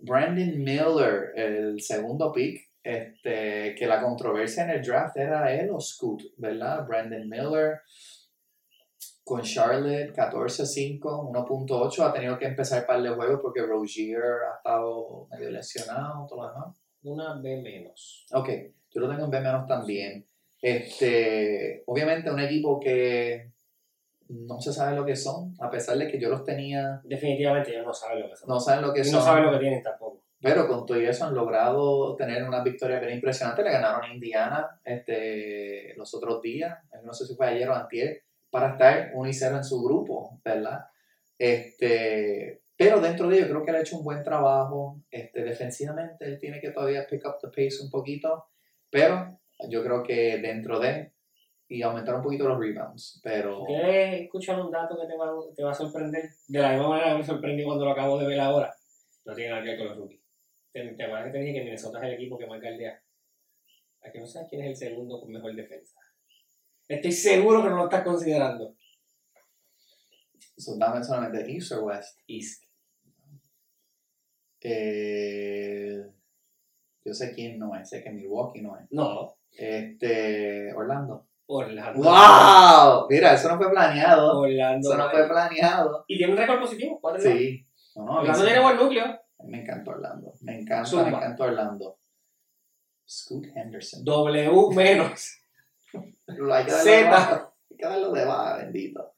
[0.01, 5.79] Brandon Miller, el segundo pick, este, que la controversia en el draft era él o
[5.79, 6.85] Scoot, ¿verdad?
[6.87, 7.81] Brandon Miller
[9.25, 15.27] con Charlotte 14-5, 1.8, ha tenido que empezar par de juegos porque Rozier ha estado
[15.31, 16.77] medio lesionado, todo lo demás.
[17.01, 18.27] Una B menos.
[18.31, 18.49] Ok,
[18.91, 20.27] yo lo tengo en B menos también.
[20.61, 23.51] Este, obviamente un equipo que
[24.29, 27.85] no se sabe lo que son, a pesar de que yo los tenía, Definitivamente ellos
[27.87, 28.47] no saben lo que son.
[28.47, 29.13] no saben lo que y son.
[29.13, 30.21] no saben lo que tienen tampoco.
[30.39, 33.63] Pero con todo eso han logrado tener una victoria bien impresionante.
[33.63, 38.24] Le ganaron a Indiana este, los otros días, no sé si fue ayer o antier,
[38.55, 40.85] para estar 1 y 0 en su grupo, ¿verdad?
[41.37, 45.01] Este, pero dentro de ello creo que él ha hecho un buen trabajo.
[45.11, 48.45] Este, defensivamente él tiene que todavía pick up the pace un poquito,
[48.89, 49.37] pero
[49.69, 51.11] yo creo que dentro de
[51.67, 53.19] y aumentar un poquito los rebounds.
[53.21, 56.23] Pero ¿Quieres escuchar un dato que te va, te va a sorprender?
[56.47, 58.73] De la misma manera que me sorprendió cuando lo acabo de ver ahora.
[59.25, 60.21] No tiene nada que ver con los rookies.
[60.71, 63.03] ¿Te, te te dije que Minnesota es el equipo que marca el día?
[64.01, 65.99] ¿A que no sabes quién es el segundo con mejor defensa?
[66.87, 68.75] Estoy seguro que no lo estás considerando.
[70.57, 72.19] so, dame solamente East or West.
[72.27, 72.63] East.
[74.61, 76.01] Eh,
[77.03, 78.87] yo sé quién no es, sé que Milwaukee no es.
[78.91, 81.27] No, Este, Orlando.
[81.47, 82.01] Orlando.
[82.01, 83.07] ¡Wow!
[83.09, 84.39] Mira, eso no fue planeado.
[84.39, 84.89] Orlando.
[84.89, 86.03] Eso no fue planeado.
[86.07, 86.99] Y tiene un récord positivo.
[86.99, 87.65] cuatro Sí.
[87.95, 89.05] No, no, Orlando tiene buen núcleo.
[89.45, 90.33] Me encanta Orlando.
[90.41, 91.03] Me encanta, Zumba.
[91.11, 91.99] me encanta Orlando.
[93.07, 94.03] Scoot Henderson.
[94.03, 95.37] W menos.
[96.27, 97.53] Lo hay que darlo Z.
[97.71, 99.13] Hay que darlo de baja, bendito.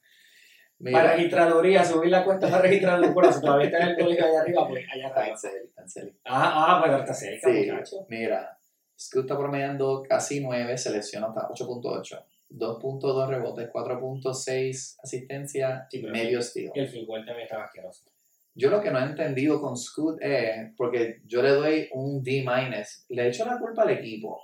[0.91, 4.25] Para registraduría, subir la cuesta para registrar el Bueno, si todavía está en el colegio
[4.25, 5.25] allá arriba, pues allá arriba.
[5.25, 6.15] cancel, cancel.
[6.25, 8.05] Ah, ah, pues está cerca, Sí, muchacho.
[8.09, 8.57] mira.
[8.99, 12.23] Scoot está promediando casi 9, selecciona hasta 8.8.
[12.49, 16.71] 2.2 rebotes, 4.6 asistencia, Sí, pero medio steal.
[16.73, 18.05] El field también estaba asqueroso.
[18.55, 22.43] Yo lo que no he entendido con Scoot es, porque yo le doy un D-,
[23.09, 24.41] le echo la culpa al equipo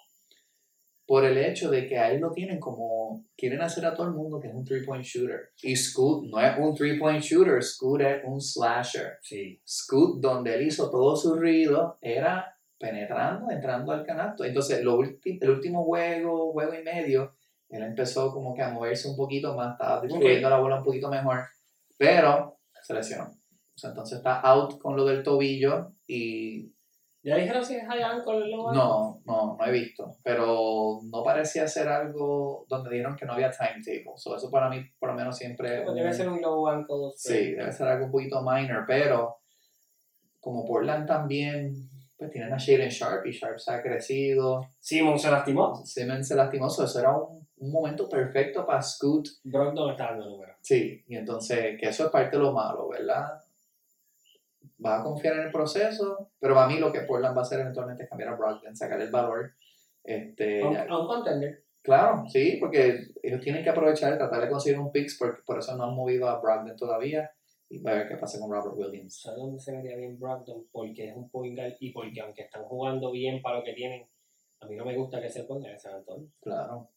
[1.13, 4.13] por el hecho de que a él lo tienen como, quieren hacer a todo el
[4.13, 5.52] mundo que es un three-point shooter.
[5.62, 9.19] Y Scoot no es un three-point shooter, Scoot es un slasher.
[9.21, 9.62] Sí.
[9.63, 14.43] Scoot, donde él hizo todo su ruido, era penetrando, entrando al canasto.
[14.43, 17.36] Entonces, lo el último juego, juego y medio,
[17.69, 21.10] él empezó como que a moverse un poquito más, estaba distribuyendo la bola un poquito
[21.12, 21.41] mejor,
[21.95, 23.26] pero se lesionó.
[23.26, 26.73] O sea, entonces está out con lo del tobillo y
[27.23, 28.73] ¿Ya dijeron si es high ankle ankle?
[28.73, 30.17] no, no, no he visto.
[30.23, 34.12] Pero no parecía ser algo donde dijeron que no había timetable.
[34.17, 35.83] So, eso para mí, por lo menos, siempre.
[35.83, 37.12] Pues debe un- ser un low ankle.
[37.15, 39.38] Sí, debe ser algo un poquito minor, pero
[40.39, 44.67] como Portland también, pues tienen a Shaden Sharp y Sharp se ha crecido.
[44.79, 45.75] Simon se lastimó.
[45.86, 49.27] Simmons se lastimó, so eso era un, un momento perfecto para Scoot.
[49.45, 50.57] Brogdon está dando números.
[50.62, 53.41] Sí, y entonces, que eso es parte de lo malo, ¿verdad?
[54.83, 57.59] Va a confiar en el proceso, pero para mí lo que Portland va a hacer
[57.59, 59.53] eventualmente es cambiar a Brogdon, sacar el valor.
[60.03, 61.63] Este, A un- ya- a un contender.
[61.81, 65.75] claro, sí, porque ellos tienen que aprovechar, tratar de conseguir un picks, porque por eso
[65.77, 67.31] no han movido a Brogdon todavía.
[67.69, 69.19] Y va a ver qué pasa con Robert Williams.
[69.21, 70.67] ¿Sabes dónde se vería bien Brogdon?
[70.71, 74.05] Porque es un point guard y porque aunque están jugando bien para lo que tienen,
[74.59, 76.29] a mí no me gusta que se ponga en San Antonio.
[76.41, 76.89] Claro.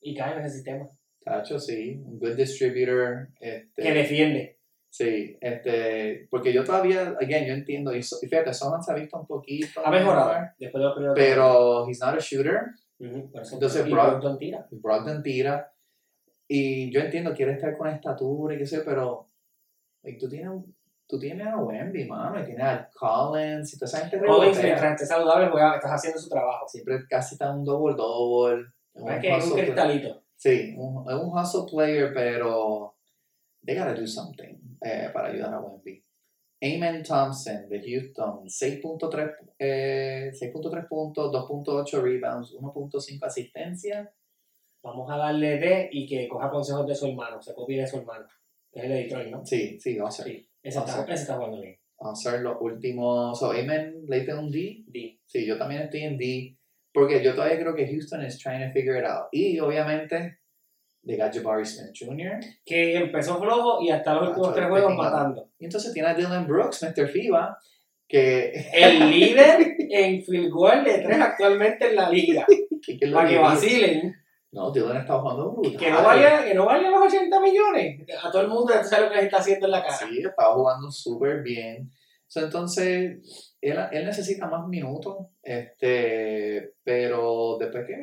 [0.00, 0.88] Y cae en ese sistema.
[1.22, 3.28] Tacho, sí, un good distributor.
[3.40, 4.58] Este, Que defiende.
[4.92, 8.94] Sí, este, porque yo todavía, again, yo entiendo, y, so- y fíjate, Sohan se ha
[8.94, 9.80] visto un poquito.
[9.82, 12.60] Ha mejorado mejor, después de los primeros Pero he's not a shooter.
[13.32, 14.66] Por eso- Entonces, Brogdon tira.
[14.70, 15.72] Brogdon tira.
[16.46, 19.24] Y yo entiendo, quiere estar con estatura y qué sé, pero
[20.02, 20.76] like, tú tienes un-
[21.06, 24.92] tú tienes a Wemby, mano, y tienes a Collins, y toda esa gente Collins, mientras
[24.92, 26.68] esté saludable, juega, estás haciendo su trabajo.
[26.68, 28.66] Siempre casi está un double double.
[28.94, 30.22] Es que es un cristalito.
[30.36, 32.94] Sí, un, es un hustle player, pero
[33.64, 36.04] they gotta do something eh, para ayudar a Wemby.
[36.64, 44.12] Amen Thompson de Houston, 6.3 eh, 6.3 puntos, 2.8 rebounds, 1.5 asistencia.
[44.84, 47.98] Vamos a darle D y que coja consejos de su hermano, se copie de su
[47.98, 48.26] hermano.
[48.72, 49.44] Es el de Detroit, ¿no?
[49.44, 50.26] Sí, sí, hacer.
[50.26, 50.48] Sí.
[50.62, 51.12] Ese está, Awesome.
[51.14, 51.78] ese está jugando bien.
[51.98, 53.38] Vamos a hacer los últimos.
[53.38, 54.84] So, Amen, le diste un D.
[54.86, 55.20] D.
[55.26, 56.56] Sí, yo también estoy en D.
[56.92, 59.26] Porque yo todavía creo que Houston is trying to figure it out.
[59.32, 60.38] Y obviamente,
[61.04, 62.38] they got Jabari Smith Jr.
[62.64, 65.50] Que empezó flojo y hasta los Ah, últimos tres juegos matando.
[65.58, 67.08] Y entonces tiene a Dylan Brooks, Mr.
[67.08, 67.58] FIBA,
[68.08, 68.68] que.
[68.72, 72.46] El líder en field goal de tres actualmente en la liga.
[73.12, 74.14] Para que vacilen.
[74.52, 75.76] No, Dylan está jugando brutal.
[75.78, 78.00] Que no valía, que no valía los 80 millones.
[78.22, 79.96] A todo el mundo sabe lo que les está haciendo en la cara.
[79.96, 81.90] Sí, estaba jugando súper bien.
[82.34, 87.96] Entonces, él, él necesita más minutos, este, pero después que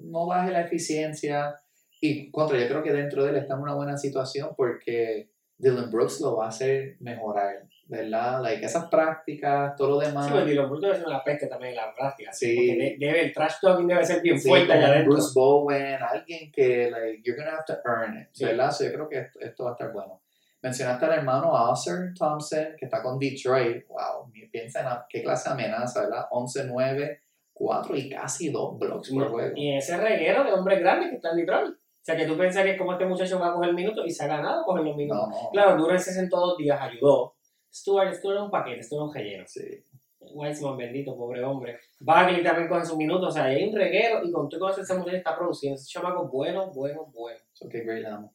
[0.00, 1.54] no baje la eficiencia,
[2.00, 5.90] y contra, yo creo que dentro de él está en una buena situación porque Dylan
[5.90, 8.40] Brooks lo va a hacer mejorar, ¿verdad?
[8.42, 10.26] Like, esas prácticas, todo lo demás.
[10.26, 12.32] Sí, pues Dylan Brooks debe ser una peste también en la práctica.
[12.32, 12.56] Sí.
[12.56, 15.12] Porque de- debe, el trash talking debe ser bien Sí, fuerte allá adentro.
[15.12, 18.44] Bruce Bowen, alguien que, like, you're gonna have to earn it, Sí.
[18.46, 18.70] ¿verdad?
[18.72, 20.22] So, yo creo que esto, esto va a estar bueno.
[20.62, 23.86] Mencionaste al hermano Arthur Thompson, que está con Detroit.
[23.88, 26.26] Wow, piensa en qué clase de amenaza, ¿verdad?
[26.30, 27.20] 11-9,
[27.52, 29.52] cuatro y casi dos blocks por juego.
[29.56, 31.74] Y ese reguero de hombres grandes que está en Detroit.
[32.00, 34.26] O sea, que tú pensarías cómo este muchacho va a coger minutos y se ha
[34.26, 35.28] ganado coger los minutos.
[35.28, 35.50] No.
[35.50, 37.34] Claro, Duran se sentó dos días, ayudó.
[37.72, 39.44] Stewart, Stewart era un paquete, Stewart era un relleno.
[39.46, 39.84] Sí.
[40.20, 41.78] Weissman, bendito, pobre hombre.
[42.00, 44.94] Bagley también con sus minutos, o sea, hay un reguero y con todo con ese
[44.94, 45.76] muchacho está produciendo.
[45.76, 47.38] Ese chamaco bueno, bueno, bueno.
[47.70, 48.34] Qué great amo.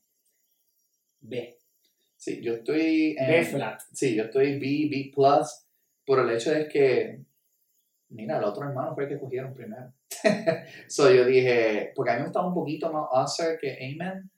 [1.19, 1.57] B.
[2.15, 3.27] Sí, yo estoy en...
[3.27, 3.81] B flat.
[3.91, 5.65] Sí, yo estoy B, B plus,
[6.05, 7.21] por el hecho de que,
[8.09, 9.91] mira, el otro hermano fue el que cogieron primero.
[10.87, 14.29] so yo dije, porque a mí me gustaba un poquito más Usher que Amen,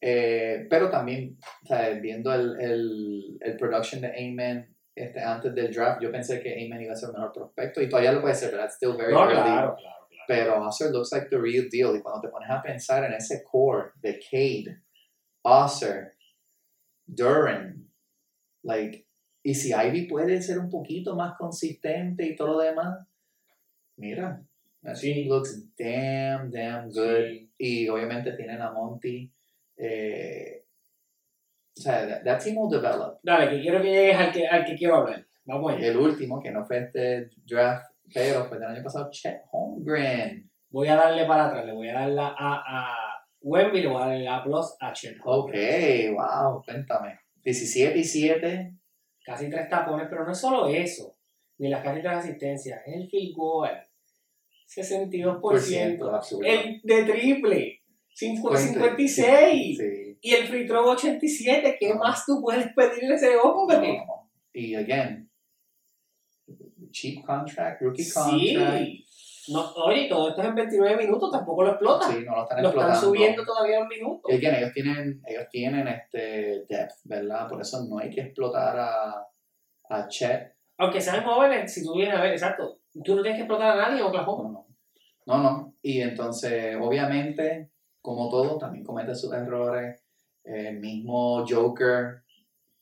[0.00, 5.72] eh, pero también, o sea, viendo el, el, el production de Amen este, antes del
[5.72, 8.34] draft, yo pensé que Amen iba a ser el mejor prospecto, y todavía lo puede
[8.34, 9.34] ser, pero that's still very No, early.
[9.34, 10.24] claro, claro, claro.
[10.26, 11.96] Pero Usher looks like the real deal.
[11.96, 14.82] Y cuando te pones a pensar en ese core de Cade,
[15.44, 16.14] Usher,
[17.06, 17.88] Duran,
[18.62, 19.06] like,
[19.42, 23.06] y si Ivy puede ser un poquito más consistente y todo lo demás,
[23.96, 24.42] mira,
[25.00, 27.26] team looks damn, damn good.
[27.26, 27.50] Sí.
[27.58, 29.32] Y obviamente tienen a Monty.
[29.76, 30.64] Eh,
[31.76, 33.20] o sea, that, that team will develop.
[33.22, 35.24] Dale, que quiero que llegues al que, al que quiero hablar.
[35.44, 35.88] Vamos allá.
[35.88, 40.50] el último, que no fue este draft, pero fue del año pasado, Chet Holmgren.
[40.70, 44.02] Voy a darle para atrás, le voy a dar la A a Wemby, le voy
[44.02, 45.16] a darle la plus a Chet.
[45.24, 45.52] Ok,
[46.12, 47.20] wow, cuéntame.
[47.42, 48.74] 17 y 7.
[49.24, 51.16] Casi tres tapones, pero no es solo eso,
[51.58, 53.70] ni las casi tres asistencias, es el field goal.
[54.68, 56.14] 62%.
[56.14, 56.44] absurdo.
[56.44, 57.82] El de triple,
[58.14, 58.68] cincu- Cuente.
[58.74, 59.78] 56.
[59.78, 60.18] Sí.
[60.20, 61.76] Y el free throw 87.
[61.78, 63.98] ¿Qué más tú puedes pedirle a ese hombre?
[64.06, 64.30] No.
[64.52, 65.30] Y again,
[66.90, 68.84] cheap contract, rookie contract.
[68.84, 69.04] Sí.
[69.50, 72.12] No, oye, todo esto es en 29 minutos, tampoco lo explotan.
[72.12, 72.94] Sí, no lo están lo explotando.
[72.94, 74.30] están subiendo todavía en minutos.
[74.30, 77.48] Y again, ellos tienen, ellos tienen este depth, ¿verdad?
[77.48, 79.26] Por eso no hay que explotar a,
[79.88, 80.54] a Chet.
[80.76, 83.88] Aunque sean jóvenes, si tú vienes a ver, exacto, tú no tienes que explotar a
[83.88, 84.60] nadie en Oklahoma.
[85.26, 85.42] No, no.
[85.42, 85.74] No.
[85.82, 90.02] Y entonces, obviamente, como todo, también comete sus errores.
[90.44, 92.22] El mismo Joker,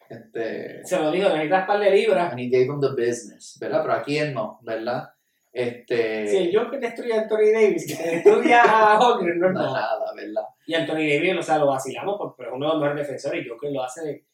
[0.08, 2.30] este, Se lo digo, necesitas par de libras.
[2.30, 3.82] and he gave him the business, ¿verdad?
[3.82, 5.08] Pero aquí él no, ¿verdad?
[5.52, 9.72] Este, Si el Joker destruye a Anthony Davis, que destruya a Holmgren, no es nada.
[9.72, 10.42] nada, ¿verdad?
[10.66, 13.48] Y Anthony Davis, o sea, lo vacilamos porque es uno de los mejores defensores y
[13.48, 14.24] Joker lo hace de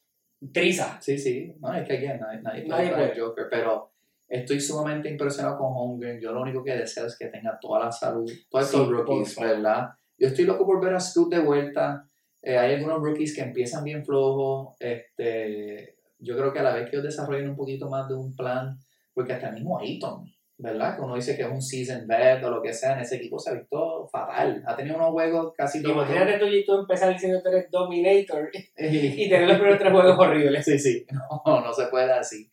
[0.53, 1.01] triza.
[1.01, 3.19] Sí, sí, no, es que again, nadie, nadie Nadie puede.
[3.21, 3.92] Joker, pero
[4.33, 6.19] estoy sumamente impresionado con Holmgren.
[6.19, 9.39] Yo lo único que deseo es que tenga toda la salud, todos estos Sí, rookies.
[9.39, 9.91] ¿verdad?
[10.19, 12.09] Yo estoy loco por ver a Scoot de vuelta.
[12.41, 14.75] Eh, hay algunos rookies que empiezan bien flojos.
[14.81, 18.35] Este, yo creo que a la vez que ellos desarrollen un poquito más de un
[18.35, 18.79] plan,
[19.13, 20.33] porque hasta el mismo Ayton,
[20.63, 20.95] ¿verdad?
[20.97, 23.39] Que uno dice que es un season vet o lo que sea, en ese equipo
[23.39, 24.63] se ha visto fatal.
[24.65, 25.97] Ha tenido unos juegos casi todos.
[25.97, 30.19] Imagínate tú y tú empezar diciendo que eres Dominator y tener los primeros tres juegos
[30.19, 30.65] horribles.
[30.65, 31.07] Sí, sí,
[31.47, 32.49] no, no se puede así.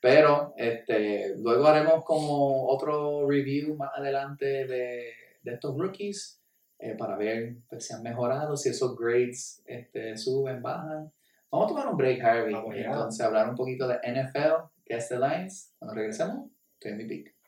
[0.00, 6.40] Pero este, luego haremos como otro review más adelante de, de estos rookies
[6.78, 11.12] eh, para ver pues, si han mejorado, si esos grades este, suben, bajan.
[11.50, 15.08] Vamos a tomar un break, Harvey, Vamos entonces hablar un poquito de NFL, que es
[15.08, 15.74] The Lines.
[15.78, 17.39] Cuando regresemos, estoy en mi pick.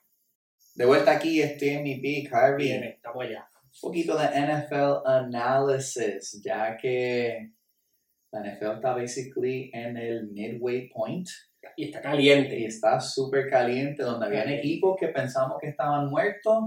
[0.75, 3.47] De vuelta aquí, estoy en mi pick, Harvey Viene, estamos allá.
[3.63, 7.53] un poquito de NFL analysis, ya que
[8.31, 11.29] la NFL está basically en el midway point
[11.77, 12.65] Y está y caliente.
[12.65, 16.65] está súper caliente, donde habían equipos que pensamos que estaban muertos,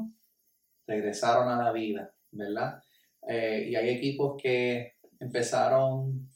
[0.86, 2.80] regresaron a la vida, ¿verdad?
[3.28, 6.30] Eh, y hay equipos que empezaron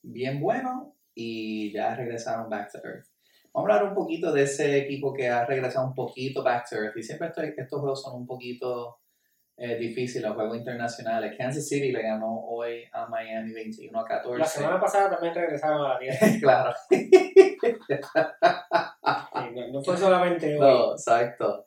[0.00, 3.07] bien buenos y ya regresaron back to earth.
[3.58, 6.76] Vamos a hablar un poquito de ese equipo que ha regresado un poquito back to
[6.76, 6.96] earth.
[6.96, 9.00] Y siempre estoy, estos juegos son un poquito
[9.56, 11.34] eh, difíciles, los juegos internacionales.
[11.36, 14.38] Kansas City le ganó hoy a Miami 21 a 14.
[14.38, 16.18] La semana pasada también regresaron a la tierra.
[16.40, 16.72] claro.
[16.88, 17.10] Sí,
[19.56, 20.60] no, no fue solamente hoy.
[20.60, 21.66] No, exacto.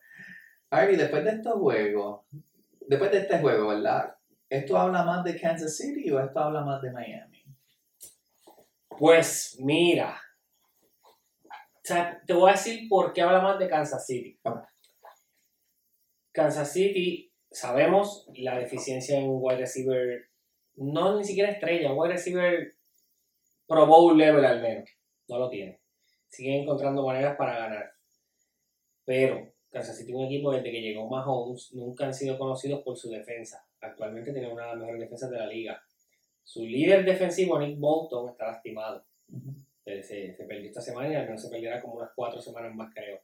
[0.69, 2.21] Harvey, después de estos juegos,
[2.87, 4.15] después de este juego, ¿verdad?
[4.47, 7.43] ¿Esto habla más de Kansas City o esto habla más de Miami?
[8.97, 10.17] Pues mira,
[11.83, 14.39] te voy a decir por qué habla más de Kansas City.
[16.31, 20.29] Kansas City, sabemos la deficiencia en un wide receiver,
[20.75, 22.75] no ni siquiera estrella, un wide receiver
[23.67, 24.89] pro bowl level al menos,
[25.27, 25.81] no lo tiene.
[26.29, 27.91] Siguen encontrando maneras para ganar.
[29.03, 32.97] Pero Kansas City es un equipo desde que llegó Mahomes, nunca han sido conocidos por
[32.97, 33.65] su defensa.
[33.81, 35.83] Actualmente tiene una de las mejores defensas de la liga.
[36.43, 39.05] Su líder defensivo, Nick Bolton, está lastimado.
[39.83, 43.19] Se, perdió esta semana y al menos se perderá como unas cuatro semanas más, creo.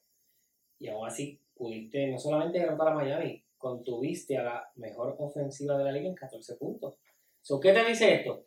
[0.80, 5.84] Y aún así, pudiste no solamente derrotar a Miami, contuviste a la mejor ofensiva de
[5.84, 6.96] la liga en 14 puntos.
[7.42, 8.46] So, ¿Qué te dice esto?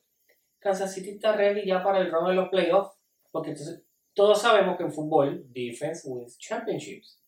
[0.59, 3.01] Kansas City está ready ya para el run de los playoffs.
[3.31, 3.83] Porque entonces,
[4.15, 7.23] todos sabemos que en fútbol, defense wins championships.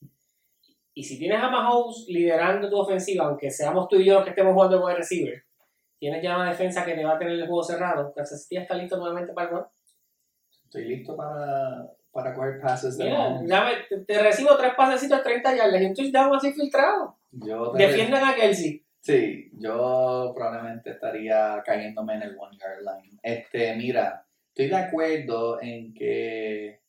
[0.95, 4.31] Y si tienes a Mahomes liderando tu ofensiva, aunque seamos tú y yo los que
[4.31, 5.43] estemos jugando wide receiver,
[5.99, 8.13] tienes ya una defensa que te va a tener el juego cerrado.
[8.13, 9.67] Kansas City está listo nuevamente para el gol.
[10.73, 13.51] Estoy listo para, para coger pases de Mira, Mahomes.
[13.51, 17.19] ya me- te, te recibo tres pasecitos a 30 yardas y un touchdown así filtrado.
[17.31, 18.83] Yo Defiendan a Kelsey.
[18.99, 23.19] Sí, yo probablemente estaría cayéndome en el one yard line.
[23.23, 26.81] Este, mira, estoy de acuerdo en que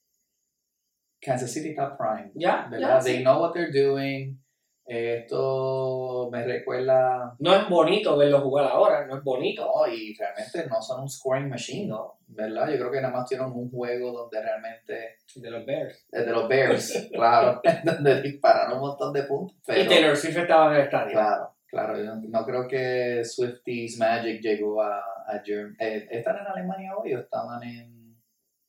[1.19, 2.99] Kansas City está prime, Ya, ¿verdad?
[2.99, 3.23] ya, They sí.
[3.23, 4.41] know what they're doing.
[4.85, 9.65] Esto me recuerda, No es bonito verlo jugar ahora, no es bonito.
[9.65, 12.69] no, y realmente no son un scoring machine, No, ¿verdad?
[12.69, 16.05] Yo creo que nada más tienen un juego donde realmente, de los Bears.
[16.11, 19.89] de los Bears, claro, donde dispararon un montón de puntos, Y pero...
[19.89, 21.11] Taylor Swift estaba en el estadio.
[21.13, 21.97] Claro, claro.
[21.97, 26.91] Yo no, no creo que Swifties Magic llegó a, a Germ- eh, ¿Están en Alemania
[26.97, 28.03] hoy o estaban en,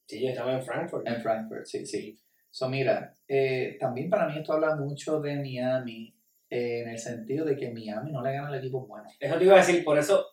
[0.06, 1.06] Sí, yo estaba en Frankfurt.
[1.08, 1.64] en Frankfurt?
[1.64, 2.18] Sí, sí.
[2.54, 6.14] So, mira, eh, también para mí esto habla mucho de Miami
[6.48, 9.08] eh, en el sentido de que Miami no le gana al equipo bueno.
[9.18, 10.24] Eso te iba a decir, por eso,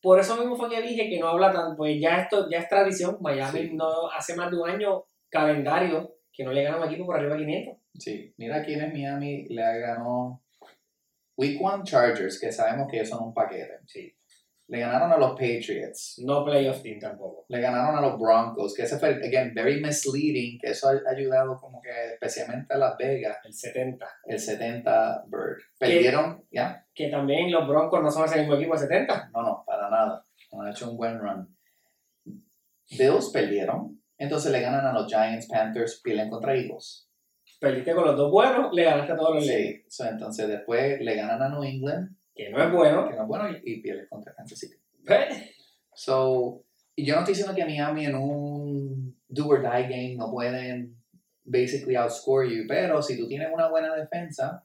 [0.00, 2.68] por eso mismo fue que dije que no habla tan, pues ya esto ya es
[2.70, 3.18] tradición.
[3.20, 3.74] Miami Sí.
[3.74, 7.16] no hace más de un año calendario que no le gana a un equipo por
[7.16, 7.76] arriba de 500.
[7.98, 10.42] Sí, mira quién es Miami, le ganó
[11.36, 13.80] Week One Chargers, que sabemos que ellos son un paquete.
[13.84, 14.15] Sí.
[14.68, 16.20] Le ganaron a los Patriots.
[16.24, 17.44] No playoff team tampoco.
[17.48, 21.56] le ganaron a los Broncos, que ese fue, again, very misleading, que eso ha ayudado
[21.56, 24.06] como que especialmente a Las Vegas, El 70.
[24.26, 25.58] el 70 Bird.
[25.78, 26.84] Perdieron, ¿ya?
[26.92, 29.30] Que también los Broncos no son ese mismo equipo de 70.
[29.32, 30.26] No, no, para nada.
[30.52, 31.56] Han hecho un buen run.
[32.90, 37.08] Bills perdieron, entonces le ganan a los Giants, Panthers, pierden contra Eagles.
[37.60, 39.46] Perdiste con los dos buenos, le ganaste a todos los.
[39.46, 43.08] Sí, so, entonces después le ganan a New England, Que no es bueno.
[43.08, 44.76] que no es bueno, y, y pierden contra Kansas City.
[45.02, 45.50] ¿Ves?
[45.94, 46.64] So,
[46.94, 50.96] y yo no estoy diciendo que Miami en un do or die game no pueden
[51.44, 54.64] basically outscore you, pero si tú tienes una buena defensa,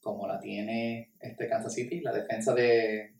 [0.00, 3.14] como la tiene este Kansas City, la defensa de,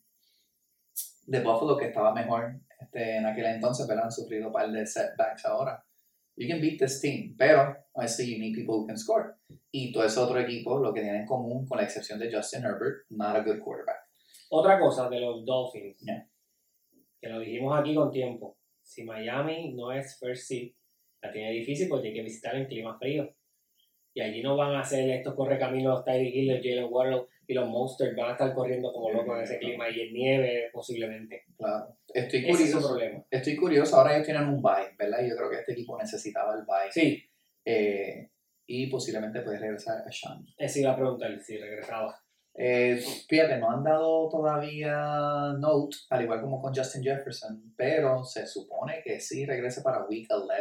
[1.26, 4.86] de Buffalo que estaba mejor este, en aquel entonces, pero han sufrido un par de
[4.86, 5.84] setbacks ahora.
[6.38, 9.36] You can beat this team, pero obviously you need people who can score.
[9.72, 12.64] Y todo ese otro equipo, lo que tienen en común, con la excepción de Justin
[12.64, 13.96] Herbert, not a good quarterback.
[14.50, 16.28] Otra cosa de los Dolphins, Yeah.
[17.20, 18.56] que lo dijimos aquí con tiempo.
[18.82, 20.72] Si Miami no es first seed,
[21.20, 23.34] la tiene difícil porque tiene que visitar en clima frío.
[24.14, 28.16] Y allí no van a hacer estos correcaminos Tyreek Hill, Jalen Waddle y los Monsters
[28.16, 31.44] van a estar corriendo como locos en ese clima y en nieve posiblemente.
[31.56, 31.97] Claro.
[32.14, 32.88] Estoy Ese es su curioso.
[32.88, 33.24] problema.
[33.30, 35.18] Estoy curioso, ahora ellos tienen un bye, ¿verdad?
[35.28, 36.90] Yo creo que este equipo necesitaba el bye.
[36.90, 37.22] Sí,
[37.64, 38.30] Eh,
[38.66, 40.46] y posiblemente puede regresar a Sean.
[40.56, 42.18] esa iba a preguntar si regresaba.
[42.54, 42.98] Eh,
[43.28, 49.00] fíjate, no han dado todavía note, al igual como con Justin Jefferson, pero se supone
[49.04, 50.54] que sí regrese para Week 11.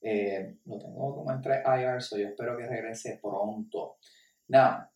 [0.00, 3.96] Eh, lo tengo como entre IR, so yo espero que regrese pronto.
[4.48, 4.88] Now,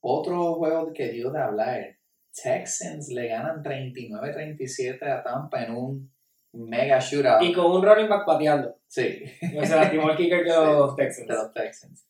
[0.00, 1.96] otro juego que dio de hablar,
[2.34, 6.12] Texans le ganan 39-37 a Tampa en un
[6.52, 7.42] mega shootout.
[7.42, 8.78] Y con un running back pateando.
[8.86, 9.22] Sí.
[9.54, 11.28] Pues se lastimó el kicker de los Texans.
[11.28, 12.06] de los Texans.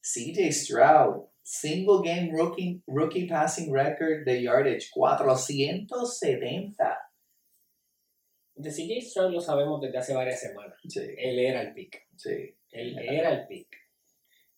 [0.00, 6.98] CJ Stroud, single game rookie, rookie passing record de yardage, 470.
[8.54, 10.76] De CJ Stroud lo sabemos desde hace varias semanas.
[10.88, 12.06] Sí, Él era el pick.
[12.16, 12.54] sí.
[12.70, 13.68] Él era el pick.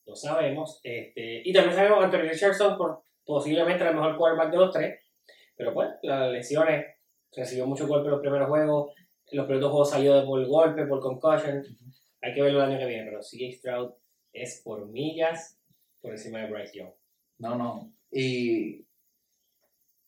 [0.06, 0.80] Lo sabemos.
[0.82, 5.00] Este, y también sabemos que Anthony Richardson por, posiblemente el mejor quarterback de los tres.
[5.54, 6.86] Pero pues, las lesiones,
[7.36, 8.94] recibió mucho golpe en los primeros juegos.
[9.26, 11.62] En los primeros juegos salió de por golpe, por concussion.
[12.22, 13.04] Hay que verlo el año que viene.
[13.04, 13.90] Pero CJ Stroud
[14.32, 15.60] es por millas
[16.00, 16.90] por encima de Bryce Young.
[17.38, 17.92] No, no.
[18.10, 18.86] Y,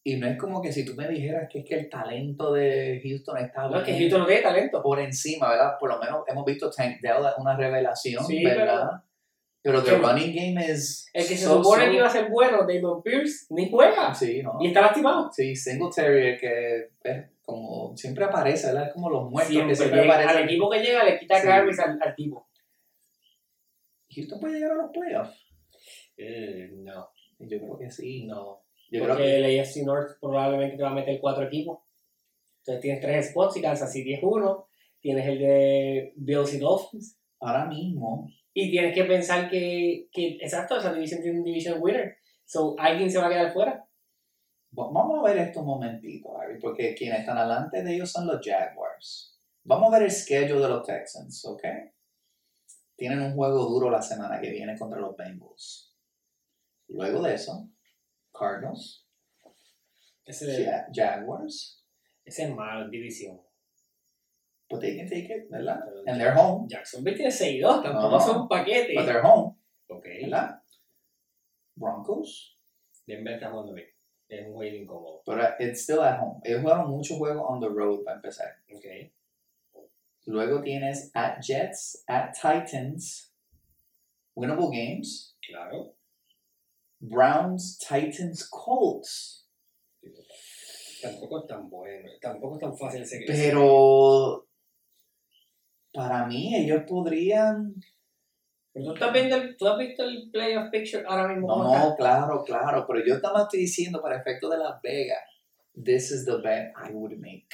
[0.02, 3.02] y no es como que si tú me dijeras que es que el talento de
[3.04, 4.82] Houston está No, es que Houston no tiene talento.
[4.82, 5.74] por encima, ¿verdad?
[5.78, 8.88] Por lo menos hemos visto Tank Dell, una revelación, Sí, ¿verdad?
[8.88, 9.09] Pero
[9.62, 9.96] the ¿Qué?
[9.96, 11.08] running game es.
[11.12, 14.14] El que se so, supone so- que iba a ser bueno, Damon Pierce, ni juega.
[14.14, 14.56] Sí, ¿no?
[14.60, 15.30] Y está lastimado.
[15.32, 18.86] Sí, Singletary, el que es como siempre aparece, ¿verdad?
[18.88, 20.48] Es como los muertos Siempre que siempre llega- al aparecen.
[20.48, 21.46] equipo que llega le quita Sí.
[21.46, 22.48] carries al, al tipo.
[24.14, 25.46] Houston puede llegar a los playoffs.
[26.16, 28.26] Eh, no, Yo creo que sí.
[28.26, 28.62] no.
[28.90, 31.78] Yo creo porque que el AFC North probablemente te va a meter cuatro equipos.
[32.58, 34.68] Entonces tienes tres spots y Kansas City es uno.
[35.00, 37.16] Tienes el de Bills y Dolphins.
[37.42, 38.28] ahora mismo,
[38.62, 42.16] Y tienes que pensar que, que exacto, esa división tiene un division winner.
[42.44, 43.72] So, alguien se va a quedar fuera.
[44.78, 48.26] va- vamos a ver esto un momentito, Harry, porque quienes están delante de ellos son
[48.26, 49.40] los Jaguars.
[49.64, 51.62] Vamos a ver el schedule de los Texans, ¿ok?
[52.96, 55.96] Tienen un juego duro la semana que viene contra los Bengals.
[56.88, 57.68] Luego de eso,
[58.32, 59.06] Cardinals,
[60.26, 61.84] Ese, Jaguars,
[62.24, 63.40] ese es malo en división.
[64.70, 65.80] But they can take it, ¿verdad?
[65.84, 68.20] Pero And they're home, Jacksonville tiene 6-2, tampoco No.
[68.20, 68.94] son un paquete.
[68.94, 69.56] but they're home,
[69.88, 70.04] Ok.
[70.22, 70.62] ¿verdad?
[71.76, 72.56] Broncos.
[73.06, 73.88] Denver está jugando bien.
[74.28, 75.22] Es un juego incómodo.
[75.26, 76.40] Pero it's still at home.
[76.44, 78.46] Ellos jugaron muchos juegos on the road para empezar.
[78.72, 79.10] Ok.
[80.26, 83.32] Luego tienes at Jets, at Titans.
[84.36, 85.34] Winnable games.
[85.44, 85.94] Claro.
[87.00, 89.48] Browns, Titans, Colts.
[91.02, 92.08] Tampoco es tan bueno.
[92.20, 94.46] Tampoco es tan fácil ese Pero
[95.92, 97.74] para mí ellos podrían...
[98.72, 101.48] Pero tú, estás viendo el, tú has visto el playoff picture ahora mismo.
[101.48, 102.86] No, no, claro, claro.
[102.86, 105.18] Pero yo estoy diciendo para efecto de Las Vegas.
[105.74, 107.48] This is the bet I would make.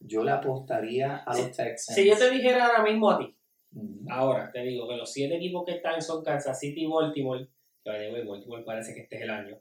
[0.00, 1.94] Yo le apostaría a los Texans.
[1.94, 3.36] Si yo te dijera ahora mismo a ti,
[4.10, 7.48] ahora te digo que los siete equipos que están son Kansas City y Baltimore,
[7.82, 9.58] que way, Baltimore parece que este es el año.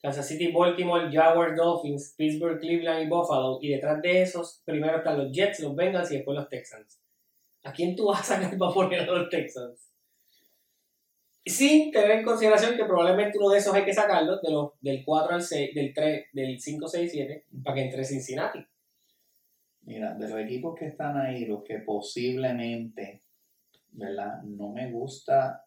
[0.00, 3.58] Kansas City, Baltimore, Jaguars, Dolphins, Pittsburgh, Cleveland y Buffalo.
[3.60, 7.00] Y detrás de esos, primero están los Jets, los Bengals y después los Texans.
[7.64, 9.92] ¿A quién tú vas a sacar para poner a los Texans?
[11.44, 15.02] Sin tener en consideración que probablemente uno de esos hay que sacarlo, de los, del
[15.04, 18.58] 4 al 6, del 3, del 5, 6, 7, para que entre Cincinnati.
[19.82, 23.22] Mira, de los equipos que están ahí, los que posiblemente,
[23.92, 24.42] ¿verdad?
[24.42, 25.64] No me gusta,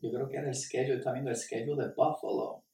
[0.00, 2.64] yo creo que era el schedule, está viendo el schedule de Buffalo.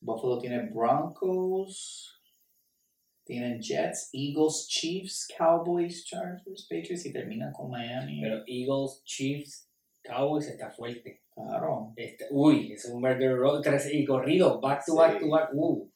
[0.00, 2.17] Buffalo tiene Broncos,
[3.28, 8.20] tienen Jets, Eagles, Chiefs, Cowboys, Chargers, Patriots y terminan con Miami.
[8.22, 9.68] Pero Eagles, Chiefs,
[10.02, 11.20] Cowboys está fuerte.
[11.34, 14.98] claro, Este, uy, es un murder road tres y corrido, back to Sí.
[14.98, 15.50] back to back.
[15.54, 15.88] Uh,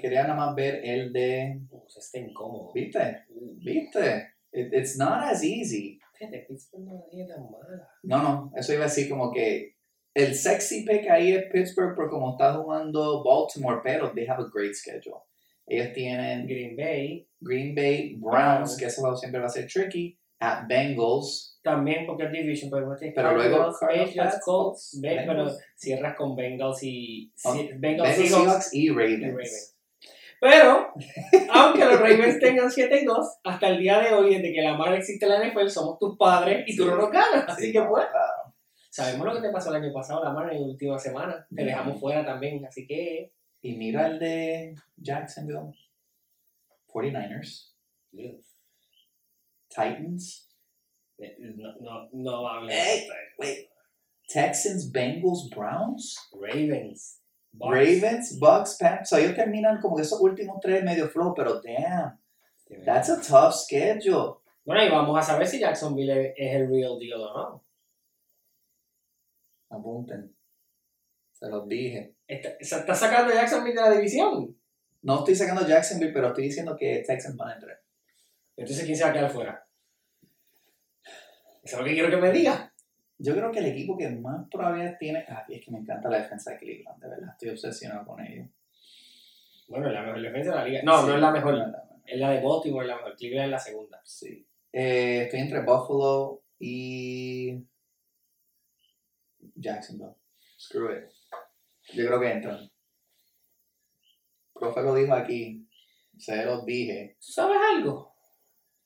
[0.00, 2.72] quería nada más ver el de, uh, se está incómodo.
[2.72, 3.24] ¿viste?
[3.28, 4.32] Uh, ¿Viste?
[4.52, 6.00] It- it's not as easy.
[6.18, 7.88] fíjate, Pittsburgh no tan mala.
[8.02, 9.76] No, no, eso iba a decir como que
[10.14, 14.48] el sexy pick ahí es Pittsburgh por como está jugando Baltimore, pero they have a
[14.52, 15.22] great schedule.
[15.74, 20.18] Ellos tienen Green Bay, Green Bay, Browns, que ese juego siempre va a ser tricky,
[20.38, 25.26] at Bengals, también porque es division, pero, Pero luego Patriots, Colts, Bengals.
[25.26, 29.22] pero cierras con Bengals y Oh, si- Bengals, Bengals, Seahawks y y Ravens.
[29.22, 29.76] Ravens.
[30.40, 30.88] Pero,
[31.52, 34.74] aunque los Ravens tengan 7 y 2, hasta el día de hoy, desde que la
[34.76, 37.44] madre existe en la NFL, somos tus padres y tú no nos ganas.
[37.48, 38.54] Así Sí, que pues, claro.
[38.90, 41.46] sabemos lo que te pasó el año pasado, la mano en la última semana.
[41.54, 43.30] Te dejamos fuera también, así que.
[43.62, 45.72] Y mira el de Jacksonville,
[46.88, 47.72] 49ers,
[49.68, 50.52] Titans,
[51.18, 53.68] eh, No, no, no hables Ey, de wait,
[54.28, 56.16] Texans, Bengals, Browns.
[56.32, 57.20] Ravens.
[57.52, 57.74] Bucks.
[57.74, 59.10] Ravens, Bucks, Pats.
[59.10, 62.18] So ellos terminan como que esos últimos tres medio flow, pero damn,
[62.84, 64.40] that's a tough schedule.
[64.64, 67.64] Bueno, y vamos a saber si Jacksonville es es el real deal o no.
[69.70, 70.34] Apunten.
[71.32, 72.14] Se los dije.
[72.32, 74.56] Está, está sacando Jacksonville de la división.
[75.02, 77.80] No estoy sacando Jacksonville, pero estoy diciendo que Texans van a entrar.
[78.56, 79.66] Entonces, ¿quién se va a quedar fuera?
[81.62, 82.72] Eso es lo que quiero que me diga.
[83.18, 85.24] Yo creo que el equipo que más probabilidades tiene.
[85.28, 87.30] Ah, es que me encanta la defensa de Cleveland, de verdad.
[87.32, 88.48] Estoy obsesionado con ellos.
[89.68, 90.80] Bueno, es la mejor defensa de la liga.
[90.84, 91.52] No, Sí, no es la mejor.
[91.54, 91.98] no es la mejor.
[92.06, 93.16] Es la de Baltimore, la mejor.
[93.16, 94.00] Cleveland es la segunda.
[94.04, 94.46] Sí.
[94.72, 97.62] Eh, estoy entre Buffalo y.
[99.54, 100.14] Jacksonville.
[100.58, 101.04] Screw it.
[101.94, 102.70] Yo creo que entran.
[104.54, 105.66] Profe lo dijo aquí.
[106.18, 107.16] Se los dije.
[107.20, 108.14] ¿Tú sabes algo?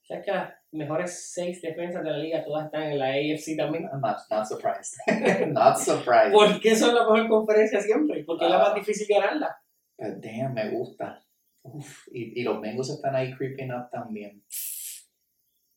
[0.03, 3.85] ¿Sabes que las mejores seis defensas de la liga todas están en la AFC también?
[3.93, 4.95] I'm not, not surprised.
[5.53, 6.33] not surprised.
[6.33, 8.23] ¿Por qué son la mejor conferencia siempre?
[8.25, 8.69] Porque es la Ah.
[8.69, 9.57] más difícil ganarla.
[9.99, 11.25] But damn, me gusta.
[11.63, 14.45] Uf, y, y los Bengals están ahí creeping up también.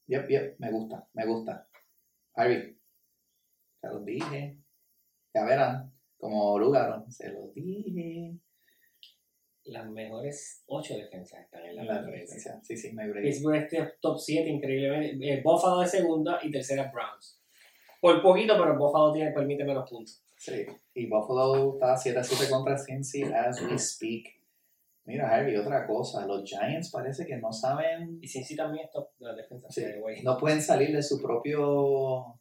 [0.08, 1.68] Yep, yep, me gusta, me gusta.
[2.36, 2.80] Harry,
[3.82, 4.60] se los dije.
[5.34, 8.36] Ya verán, como lugaron, se los dije.
[9.66, 12.60] Las mejores ocho defensas están en la, la conferencia.
[12.64, 13.24] Sí, sí, me break.
[13.24, 15.34] Pittsburgh es top 7, increíblemente.
[15.34, 17.40] Eh, Buffalo de segunda y tercera Browns.
[18.02, 20.24] Por poquito, pero Buffalo tiene, permite menos puntos.
[20.38, 24.40] Sí, y Buffalo está 7-7 contra Cincy as we speak.
[25.04, 26.26] Mira, Harry, otra cosa.
[26.26, 29.68] Los Giants parece que no saben Y Cincy también es top de la defensa.
[29.70, 29.84] Sí,
[30.24, 32.40] no pueden salir de su propio,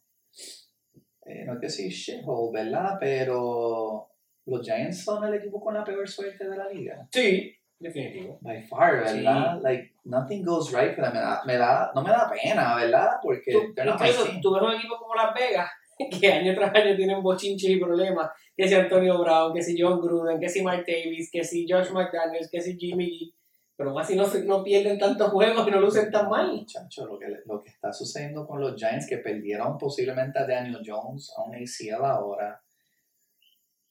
[1.29, 2.97] eh, no quiero decir shithole, ¿verdad?
[2.99, 4.09] Pero
[4.45, 7.07] los Giants son el equipo con la peor suerte de la liga.
[7.11, 8.37] Sí, definitivo.
[8.41, 9.59] By far, ¿verdad?
[9.61, 11.13] Like, nothing goes right them.
[11.13, 13.11] Me da, me da- no me da pena, ¿verdad?
[13.21, 15.69] Porque Tú, incluso, tú ves un equipo como Las Vegas,
[16.19, 18.29] que año tras año tienen bochinches y problemas.
[18.57, 21.91] Que si Antonio Brown, que si John Gruden, que si Mike Davis, que si Josh
[21.91, 23.33] McDaniels, que si Jimmy G.
[23.79, 26.51] Pero casi no, se- no pierden tantos juegos y no lucen tan mal.
[26.53, 30.81] Muchacho, lo que, lo que está sucediendo con los Giants, que perdieron posiblemente a Daniel
[30.85, 32.61] Jones a un ACL ahora.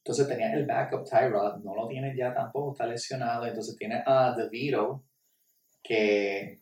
[0.05, 3.47] Entonces tenías el backup Tyrod, no lo tienes ya tampoco, está lesionado.
[3.47, 5.05] Entonces tienes a DeVito,
[5.83, 6.61] que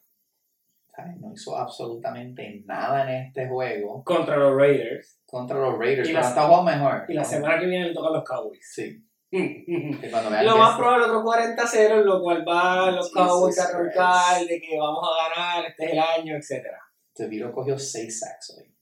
[0.94, 1.16] ¿sabes?
[1.20, 5.20] no hizo absolutamente nada en este juego Contra los Raiders.
[5.26, 7.04] contra los Raiders, Y pero la- hasta jugó mejor.
[7.08, 8.70] Y la semana que viene le tocan los Cowboys.
[8.72, 14.60] Sí, Lo más probable otro 40-0, en lo cual van los Cowboys a roncar de
[14.60, 16.66] que vamos a ganar, este es el año, etc.
[17.14, 18.72] DeVito cogió 6 sacks hoy.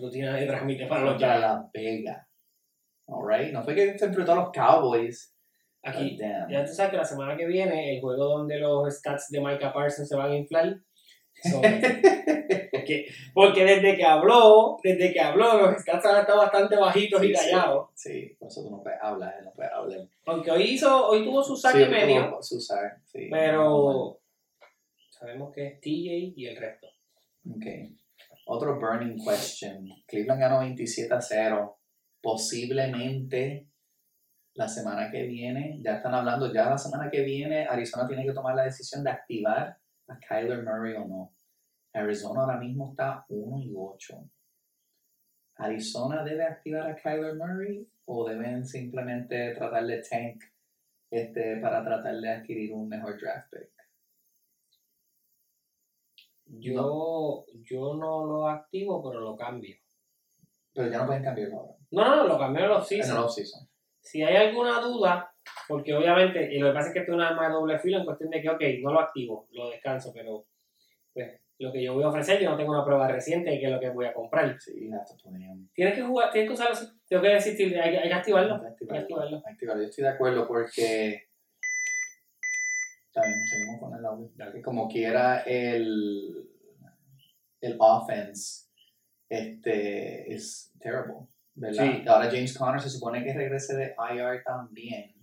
[0.00, 1.42] Rutina de trámite para los Contra Giants.
[1.42, 2.28] la Vega.
[3.06, 5.34] Alright, no fue que se enfrentó a los Cowboys.
[5.82, 9.40] Aquí, ya tú sabes que la semana que viene, el juego donde los stats de
[9.40, 10.80] Micah Parsons se van a inflar.
[12.70, 17.28] Porque, porque desde que habló, desde que habló, los stats han estado bastante bajitos y
[17.28, 17.50] Sí, sí.
[17.50, 17.88] callados.
[17.94, 20.00] Sí, por eso tú no puedes hablar, no puedes hablar.
[20.26, 23.28] Aunque hoy hizo, hoy tuvo su Sí, saque tuvo medio, su sí.
[23.30, 24.20] pero
[25.10, 26.86] sabemos que es TJ y el resto.
[27.50, 27.64] Ok.
[28.46, 29.88] Otro burning question.
[30.06, 31.78] Cleveland ganó 27 a 0.
[32.20, 33.68] Posiblemente
[34.54, 38.32] la semana que viene, ya están hablando, ya la semana que viene Arizona tiene que
[38.32, 39.76] tomar la decisión de activar
[40.14, 41.34] a Kyler Murray o no.
[41.92, 44.30] Arizona ahora mismo está 1 y 8.
[45.56, 50.42] ¿Arizona debe activar a Kyler Murray o deben simplemente tratar de tank
[51.10, 53.70] este, para tratar de adquirir un mejor draft pick?
[56.46, 59.76] Yo, yo no lo activo, pero lo cambio.
[60.72, 61.74] Pero ya no pueden cambiarlo ahora.
[61.90, 63.24] No, no, no, lo cambio en los En el season.
[63.24, 63.68] offseason.
[64.00, 65.33] Si hay alguna duda,
[65.68, 67.98] porque obviamente, y lo que pasa es que esto es un arma de doble filo
[67.98, 70.46] en cuestión de que, ok, no lo activo, lo descanso, pero
[71.12, 73.66] pues, lo que yo voy a ofrecer, yo no tengo una prueba reciente de qué
[73.66, 74.56] es lo que voy a comprar.
[74.60, 74.90] Sí.
[75.72, 76.76] Tienes que jugar, tienes que usarlo,
[77.08, 78.54] tengo que sí, hay, que- hay que activarlo.
[78.56, 79.42] Hay que activarlo,
[79.76, 79.82] que.
[79.84, 81.28] Yo estoy de acuerdo porque.
[83.12, 84.28] También seguimos con el audio.
[84.64, 86.48] Como quiera el.
[87.60, 88.68] El offense.
[89.28, 90.32] Este.
[90.34, 91.28] Es terrible.
[91.54, 91.84] ¿Verdad?
[91.84, 92.04] Sí.
[92.08, 95.14] Ahora James Conner se supone que regrese de IR también.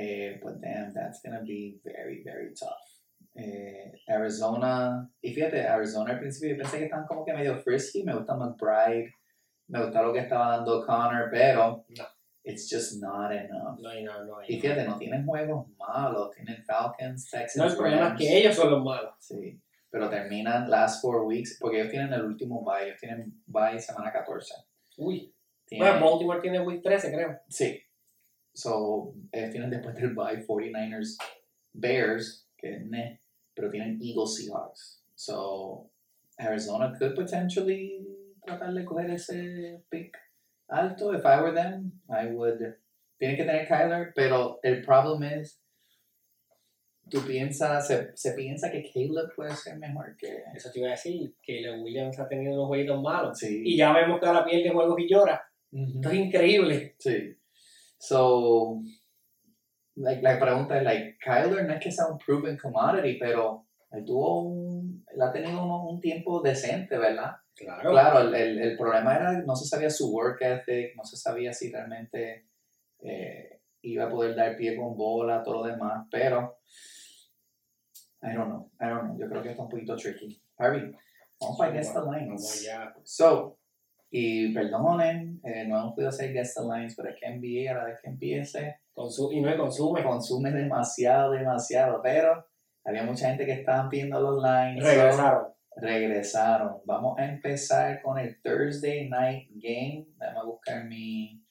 [0.00, 2.78] Eh, but damn, that's gonna be very, very tough.
[3.34, 8.02] Eh, Arizona, y fíjate, Arizona al principio yo pensé que estaban como que medio frisky,
[8.04, 9.12] me gusta McBride,
[9.68, 12.04] me gusta lo que estaba dando Connor, pero No.
[12.44, 13.78] it's just not enough.
[13.80, 14.36] No no, no.
[14.46, 18.54] Y fíjate, no tienen juegos malos, tienen Falcons, No, Texans, el problema es que ellos
[18.56, 19.14] son los malos.
[19.18, 23.78] Sí, pero terminan last four weeks, porque ellos tienen el último bye, ellos tienen bye
[23.80, 24.54] semana 14.
[24.96, 25.34] Uy.
[25.66, 27.38] Tienen- Bueno, Baltimore tiene week 13, creo.
[27.48, 27.78] Sí.
[28.58, 31.16] So, ellos tienen después del bye 49ers,
[31.72, 33.20] Bears, que es ne,
[33.54, 35.00] pero tienen Eagles, Seahawks.
[35.14, 35.92] So,
[36.40, 38.04] Arizona could potentially
[38.44, 40.16] tratar de coger ese pick
[40.68, 41.14] alto.
[41.14, 42.58] If I were them, I would.
[43.16, 45.62] Tienen que tener Kyler, pero el problema es,
[47.08, 50.42] tú piensas, se, se piensa que Caleb puede ser mejor que...
[50.52, 53.38] Eso te iba a decir, Caleb Williams ha tenido unos jueguitos malos.
[53.38, 53.62] Sí.
[53.64, 55.40] Y ya vemos que ahora pierde juegos y llora.
[55.70, 55.92] Ujú.
[55.94, 56.96] Esto es increíble.
[56.98, 57.37] Sí.
[57.98, 58.80] So,
[59.96, 64.04] like, la pregunta es, like, Kyler no es que sea un proven commodity, pero él
[64.04, 67.36] tuvo un, él ha tenido un, un tiempo decente, ¿verdad?
[67.54, 67.90] Claro.
[67.90, 71.52] Claro, el, el, el problema era, no se sabía su work ethic, no se sabía
[71.52, 72.46] si realmente
[73.00, 76.58] eh, iba a poder dar pie con bola, todo lo demás, pero,
[78.22, 80.40] I don't know, I don't know, yo creo que está un poquito tricky.
[80.56, 80.92] Harvey,
[81.40, 82.68] vamos para Guess the Lines.
[83.04, 83.58] So,
[84.10, 87.84] y perdonen, eh, no hemos podido hacer guest lines, pero es que NBA a la
[87.84, 90.02] vez que empiece Consu- y no me consume.
[90.02, 92.44] consume demasiado, demasiado, pero
[92.84, 94.82] había mucha gente que estaban pidiendo los lines.
[94.84, 95.46] so, Regresaron.
[95.76, 96.80] regresaron.
[96.84, 100.06] Vamos a empezar con el Thursday Night Game.
[100.18, 101.44] Déjame buscar mi,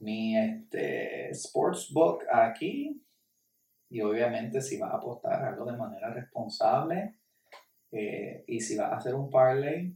[0.00, 3.02] mi este, sportsbook aquí.
[3.88, 7.16] Y obviamente si vas a apostar algo de manera responsable
[7.90, 9.94] eh, y si vas a hacer un parlay,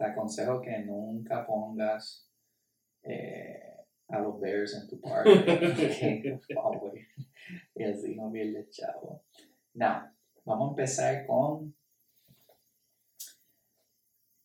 [0.00, 2.26] te aconsejo que nunca pongas
[3.02, 3.76] eh,
[4.08, 5.44] a los Bears en tu parlay.
[5.44, 6.94] porque, por favor,
[7.74, 8.32] y así no
[8.70, 9.22] chavo.
[9.74, 10.10] Now,
[10.46, 11.74] vamos a empezar con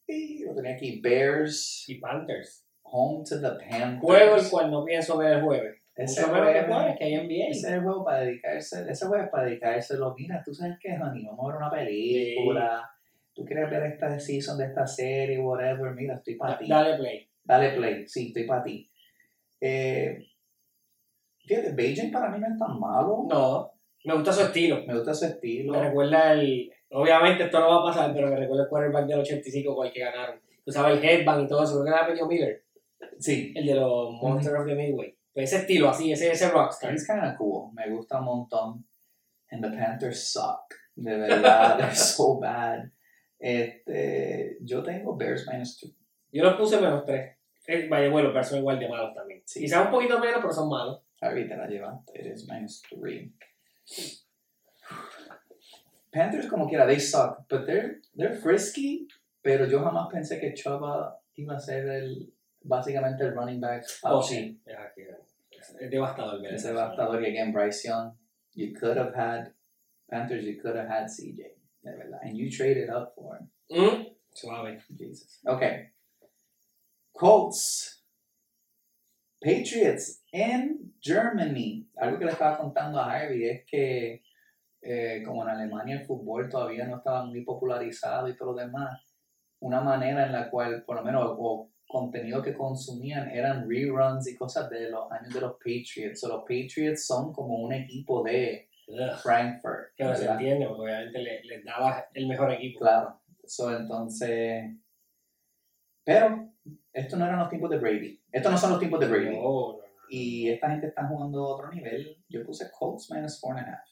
[0.08, 2.68] y lo tenía aquí, Bears, Y Panthers.
[2.84, 4.02] home to the Panthers.
[4.02, 5.82] Juego el cual no pienso ver el jueves.
[5.96, 7.48] Ese que juego, jueves, que hay NBA.
[7.50, 11.00] ese es el juego para dedicarse, ese juego es para dedicárselo, mira, tú sabes qué,
[11.02, 12.95] honey, vamos a ver una película,
[13.36, 16.68] tú quieres ver esta season de esta serie, whatever, mira, estoy para ti.
[16.68, 17.30] Dale play.
[17.44, 18.90] Dale play, sí, estoy para ti.
[19.62, 20.26] Eh,
[21.46, 23.72] fíjate, Beijing para mí no es tan malo, No.
[24.06, 24.86] Me gusta su estilo.
[24.86, 25.74] me gusta su estilo.
[25.74, 26.72] Me recuerda el.
[26.92, 29.92] Obviamente esto no va a pasar, pero me recuerda el quarterback del 85 con el
[29.92, 30.40] que ganaron.
[30.64, 31.82] Tú sabes, el headband y todo eso.
[31.82, 32.64] Creo que era Peño Miller,
[33.20, 35.18] Sí, el de los Monsters of the Midway.
[35.34, 36.94] Pues ese estilo así, ese, ese rockstar.
[36.94, 37.72] It's kind of cool.
[37.74, 38.86] Me gusta un montón.
[39.50, 40.72] And the Panthers suck.
[40.96, 42.92] De verdad, they're so bad.
[43.40, 45.90] Este, yo tengo Bears minus two.
[46.32, 47.38] Yo los puse menos tres.
[47.68, 49.42] Eh, Vaya, bueno, pero son igual de malos también.
[49.46, 49.62] Sí.
[49.62, 51.02] Quizás un poquito menos, pero son malos.
[51.22, 52.20] Ahorita la llevaste.
[52.20, 53.34] It is minus three.
[56.12, 59.08] Panthers como quiera, they suck, but they're, they're frisky,
[59.42, 63.86] pero yo jamás pensé que Chuba iba a ser el, básicamente el running back.
[64.04, 64.58] Oh, option.
[64.66, 65.04] sí.
[65.80, 68.14] Es, devastador Es devastador y again, Bryce Young,
[68.54, 69.52] you could have had,
[70.10, 71.42] Panthers, you could have had CJ,
[71.86, 73.50] and you traded up for him.
[73.72, 74.82] Mm, Suave.
[74.98, 75.40] Jesus.
[75.48, 75.88] Okay.
[77.18, 78.02] Colts.
[79.44, 81.88] Patriots in Germany.
[82.02, 84.24] Algo que le estaba contando a Harvey es que
[84.82, 89.02] eh, como en Alemania el fútbol todavía no estaba muy popularizado y todo lo demás,
[89.60, 94.36] una manera en la cual, por lo menos, o contenido que consumían eran reruns y
[94.36, 96.24] cosas de los años de los Patriots.
[96.24, 99.18] O los Patriots son como un equipo de Ugh.
[99.22, 99.94] Frankfurt.
[99.96, 102.80] Que no se entiende, porque obviamente le- les daba el mejor equipo.
[102.80, 103.20] Claro.
[103.46, 104.72] So, entonces.
[106.04, 106.50] Pero,
[106.94, 108.22] estos no eran los tiempos de Brady.
[108.32, 109.26] Estos no son los tiempos de Brady.
[109.36, 109.80] No, no, no.
[110.10, 112.24] Y esta gente está jugando a otro nivel.
[112.30, 113.90] Yo puse Colts minus four and a half.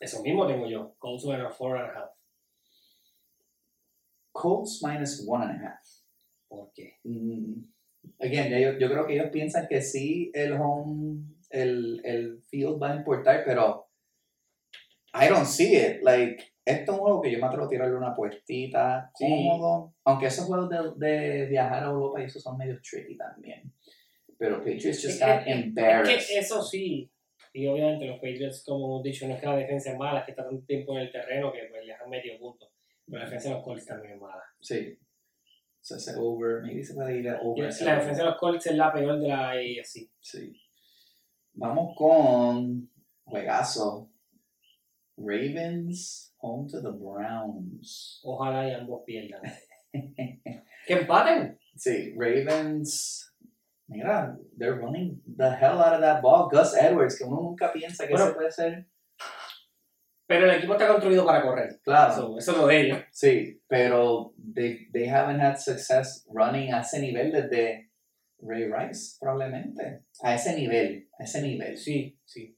[0.00, 0.94] Eso mismo tengo yo.
[0.98, 2.10] Colts a half.
[4.32, 5.86] Colts minus one and a half.
[6.48, 6.98] ¿Por qué?
[7.04, 7.62] Mm,
[8.20, 12.92] again, yo, yo creo que ellos piensan que sí, el home, el, el field va
[12.92, 13.83] a importar, pero
[15.14, 16.02] I don't see it.
[16.02, 19.24] Like, esto es un juego que yo me atrevo a tirarle una puestita, Sí.
[19.26, 19.94] cómodo.
[20.04, 23.72] Aunque esos juegos de, de viajar a Europa y esos son medio tricky también.
[24.38, 26.16] Pero Patriots just got embarrassed.
[26.16, 27.10] Es que eso sí.
[27.52, 30.24] Y obviamente los Patriots, como hemos dicho, no es que la defensa es mala, es
[30.24, 32.68] que está tanto tiempo en el terreno que pues, les han metido puntos.
[33.06, 34.42] Pero la defensa de los Colts también es mala.
[34.60, 34.98] Sí.
[35.80, 37.68] So ese over, maybe se puede ir a over.
[37.68, 40.10] ese la defensa de los Colts es la peor de la AFC.
[40.18, 40.60] Sí.
[41.52, 42.90] Vamos con
[43.22, 44.10] juegazo.
[45.16, 48.20] Ravens home to the Browns.
[48.24, 49.40] Ojalá y ambos pierdan.
[50.86, 51.58] ¡Que empaten!
[51.76, 53.32] Sí, Ravens.
[53.86, 56.48] Mira, they're running the hell out of that ball.
[56.50, 58.28] Gus Edwards, que uno nunca piensa que Bueno.
[58.28, 58.86] se puede ser.
[60.26, 61.80] Pero el equipo está construido para correr.
[61.84, 62.98] Claro, Eso, eso es lo de ellos.
[63.12, 67.90] sí, pero they, they haven't had success running a ese nivel desde
[68.40, 70.04] Ray Rice, probablemente.
[70.22, 71.76] A ese nivel, a ese nivel.
[71.76, 72.56] Sí, sí.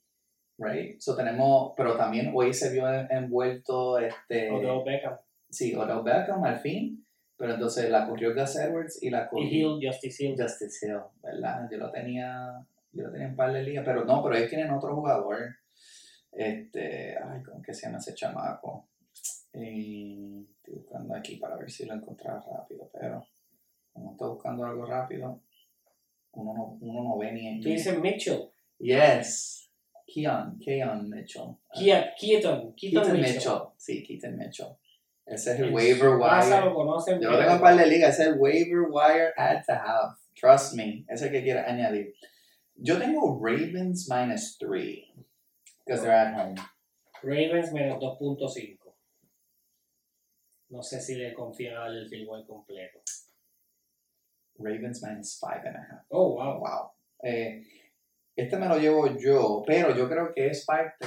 [0.58, 0.98] Right?
[1.00, 5.16] So tenemos, pero también hoy se vio en- envuelto este, Odell Beckham.
[5.50, 7.04] sí, Odell Beckham al fin,
[7.36, 10.36] pero entonces la corrió Gus Edwards y la corrió Y Hill, Justice Hill.
[10.40, 11.68] Justice Hill, ¿verdad?
[11.70, 14.70] Yo lo tenía, yo lo tenía en par de ligas, pero no, pero ellos tienen
[14.70, 15.56] otro jugador,
[16.32, 18.88] este, ay, ¿cómo que se llama ese chamaco?
[19.52, 23.26] Eh, estoy buscando aquí para ver si lo encontraba rápido, pero
[23.92, 25.40] como estoy buscando algo rápido,
[26.32, 28.50] uno no, uno no ve ni en Tú dices Mitchell.
[28.78, 29.65] Yes.
[30.06, 31.58] Keon, Keon Mitchell.
[31.74, 32.12] Keaton.
[32.18, 33.34] Keaton Keaton Mitchell.
[33.34, 33.72] Mitchell.
[33.76, 34.78] Sí, Keaton Mitchell.
[35.26, 36.64] Ese es el waiver wire.
[36.64, 37.20] lo conocen.
[37.20, 38.14] Yo lo tengo en par de ligas.
[38.14, 40.16] Ese es el waiver wire add to have.
[40.36, 41.04] Trust me.
[41.08, 42.14] Ese que quiero añadir.
[42.76, 45.12] Yo tengo Ravens minus 3.
[45.84, 46.56] Because they're at home.
[47.22, 48.78] Ravens menos 2.5.
[50.68, 53.00] No sé si le confían a darle el field goal completo.
[54.58, 56.04] Ravens minus 5 and a half.
[56.10, 56.60] Oh, wow.
[56.60, 56.90] Wow.
[57.24, 57.62] Eh,
[58.36, 61.06] este me lo llevo yo, pero yo creo que es parte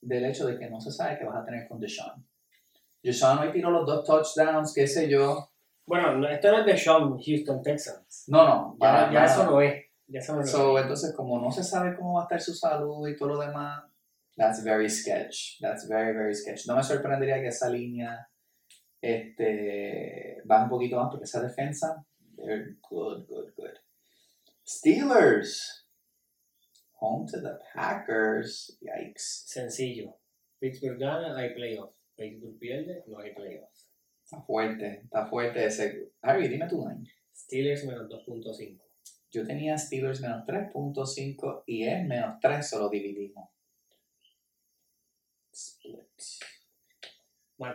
[0.00, 2.26] del hecho de que no se sabe qué vas a tener con Deshaun.
[3.02, 5.50] Deshaun hoy tiró los dos touchdowns, qué sé yo.
[5.86, 8.24] Bueno, no- esto no es de Sean Houston Texans.
[8.28, 9.84] No, no, Ya, eso no es.
[10.06, 10.50] Ya eso no es.
[10.50, 13.38] So, entonces, como no se sabe cómo va a estar su salud y todo lo
[13.40, 13.84] demás,
[14.36, 15.60] that's very sketch.
[15.60, 16.66] That's very, very sketch.
[16.66, 18.26] No me sorprendería que esa línea
[19.02, 22.04] este, va un poquito más porque esa defensa,
[22.36, 23.74] they're good, good, good.
[24.66, 25.83] Steelers,
[27.04, 28.78] home to the Packers.
[28.82, 29.44] Yikes.
[29.46, 30.16] Sencillo.
[30.60, 31.94] Pittsburgh gana, hay playoffs.
[32.16, 33.90] Pittsburgh pierde, no hay playoffs.
[34.24, 36.12] Está fuerte, está fuerte ese.
[36.22, 37.04] Harry, dime tu line.
[37.34, 38.80] Steelers menos 2.5.
[39.30, 43.50] Yo tenía Steelers menos 3.5 y es menos 3, solo dividimos.
[45.52, 46.04] Split.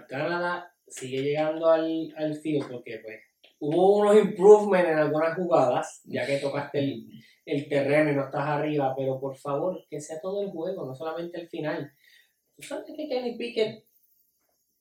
[0.07, 3.19] Canada sigue llegando al, al field porque pues
[3.60, 7.07] hubo unos improvements en algunas jugadas, ya que tocaste el,
[7.45, 10.93] el terreno y no estás arriba, pero por favor, que sea todo el juego, no
[10.95, 11.91] solamente el final.
[12.55, 13.86] ¿Tú sabes que Kenny Pickett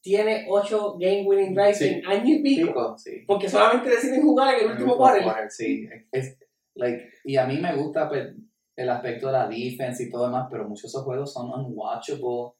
[0.00, 1.88] tiene 8 game winning drives Sí.
[1.88, 2.66] en año y pico?
[2.68, 3.24] Pico, sí.
[3.26, 5.50] Porque solamente deciden jugar en el último quarter.
[5.50, 6.38] Sí, es,
[6.74, 8.28] like, y a mí me gusta pues,
[8.76, 12.52] el aspecto de la defense y todo demás, pero muchos de esos juegos son unwatchable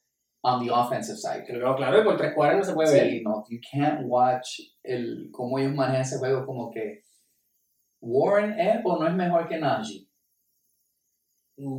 [0.43, 1.45] on the offensive side.
[1.47, 3.11] Pero claro, por tres quarters no se puede ver.
[3.11, 4.61] Sí, no, you can't watch
[4.95, 7.03] el, cómo ellos manejan ese juego como que
[8.01, 10.07] Warren es o no es mejor que Najee.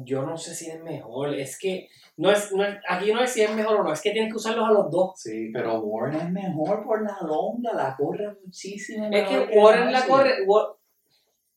[0.04, 1.88] Yo no sé si es mejor, es que
[2.18, 4.30] no es, no es- aquí no es si es mejor o no, es que tienes
[4.30, 5.12] que usarlos a los dos.
[5.16, 9.10] Sí, pero Warren es mejor por la longa, la corre muchísimo.
[9.10, 10.78] Es que Warren la corre, Wa-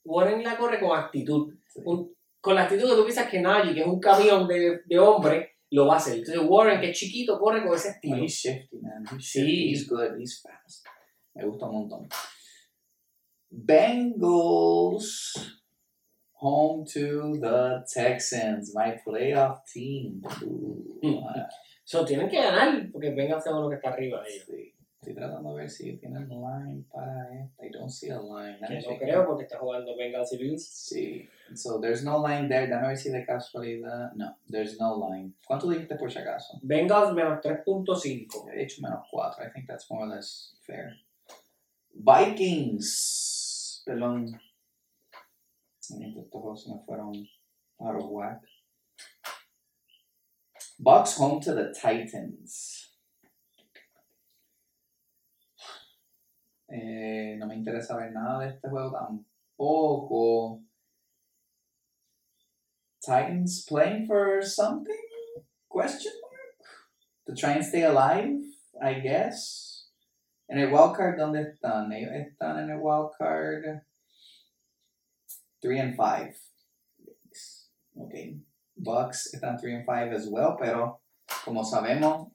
[0.04, 1.52] Warren la corre con actitud.
[1.66, 1.80] Sí.
[1.84, 4.98] Un- con la actitud que tú piensas que Najee, que es un camión de, de
[5.00, 6.18] hombre, lo va a hacer.
[6.18, 8.16] Entonces Warren, que es chiquito, corre con ese estilo.
[8.22, 9.04] He's shifty, man.
[9.16, 9.70] He's Sí.
[9.70, 10.16] He's good.
[10.16, 10.86] He's fast.
[11.34, 12.08] Me gusta un montón.
[13.50, 15.36] Bengals
[16.34, 20.22] home to the Texans, my playoff team.
[20.42, 21.00] Ooh,
[21.84, 24.46] So, tienen que ganar, porque venga sea uno que está arriba de ellos.
[24.46, 24.72] sí.
[25.02, 27.66] Estoy tratando de ver si tienen line para esta.
[27.66, 28.56] I don't see a line.
[28.60, 30.64] No creo, porque está jugando Bengals y Bills.
[30.64, 31.28] Sí.
[31.56, 32.68] So there's no line there.
[32.68, 34.12] Déjame ver si de casualidad.
[34.14, 35.34] No, there's no line.
[35.44, 36.60] ¿Cuánto dijiste por si acaso?
[36.62, 38.48] Bengals menos 3.5.
[38.54, 39.44] He hecho menos 4.
[39.44, 40.94] I think that's more or less fair.
[41.94, 43.82] Vikings.
[43.86, 44.40] Perdón.
[45.80, 47.28] Estos juegos se me fueron
[47.80, 48.40] out of whack.
[50.78, 52.90] Bucks home to the Titans.
[56.68, 60.62] Eh, no me interesa ver nada de este juego tampoco.
[63.04, 64.96] Titans playing for something?
[65.68, 67.26] Question mark?
[67.26, 68.40] To try and stay alive,
[68.80, 69.71] I guess.
[70.52, 71.90] En el wildcard, ¿dónde están?
[71.94, 73.84] Ellos están en el wildcard
[75.60, 76.38] 3 and 5.
[77.94, 78.12] Ok.
[78.76, 81.00] Bucks están 3 and 5 as well, pero
[81.46, 82.32] como sabemos,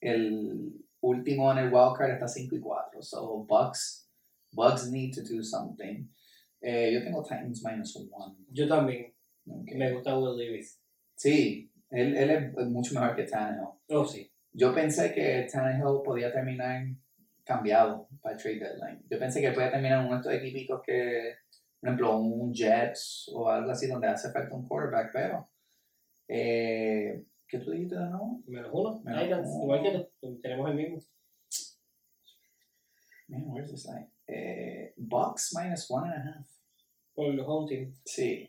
[0.00, 3.02] el último en el wildcard está 5 y 4.
[3.02, 4.08] So Bucks,
[4.52, 6.08] Bucks need to do something.
[6.60, 8.36] Eh, yo tengo Titans minus 1.
[8.52, 9.12] Yo también.
[9.48, 9.72] Ok.
[9.74, 10.80] Me gusta Will Davis.
[11.16, 13.70] Sí, él, él es mucho mejor que Tannehill.
[13.88, 14.30] Oh, sí.
[14.52, 16.86] Yo pensé que Tannehill podía terminar
[17.50, 19.02] cambiado para el trade deadline.
[19.10, 21.34] Yo pensé que podía terminar en uno de estos equipitos que,
[21.80, 25.50] por ejemplo, un Jets o algo así donde hace falta un quarterback, pero
[26.28, 28.40] eh, ¿qué tú dijiste de nuevo?
[28.46, 29.00] Menos uno.
[29.04, 29.62] Menos Titans, uno.
[29.64, 30.40] igual que tú.
[30.40, 30.98] Tenemos el mismo.
[33.28, 34.08] Man, where's this line?
[34.28, 36.46] Eh, Bucks minus one and a half.
[37.14, 37.96] Por los home team.
[38.04, 38.48] Sí.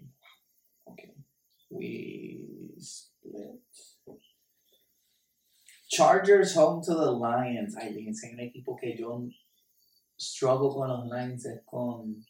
[0.85, 1.13] Okay.
[1.71, 3.61] We split.
[5.91, 7.75] Chargers home to the Lions.
[7.75, 9.27] Ay, fíjense, hay un equipo que yo
[10.17, 12.23] struggle con los Lions con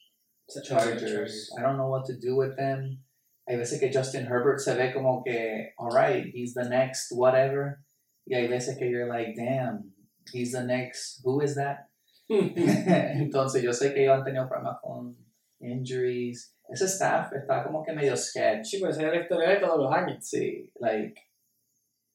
[0.66, 1.52] Chargers.
[1.58, 3.04] I don't know what to do with them.
[3.48, 7.84] Hay veces que Justin Herbert se ve como que, alright, he's the next whatever.
[8.28, 9.92] Y hay veces que you're like, damn,
[10.32, 11.90] he's the next, who is that?
[12.30, 12.50] Hmm.
[12.58, 15.16] Entonces yo sé que ellos han tenido problemas con
[15.60, 16.54] injuries.
[16.68, 18.66] Ese staff está como que medio sketch.
[18.66, 20.26] Sí, pues es el historial de todos los años.
[20.26, 21.16] Sí, like,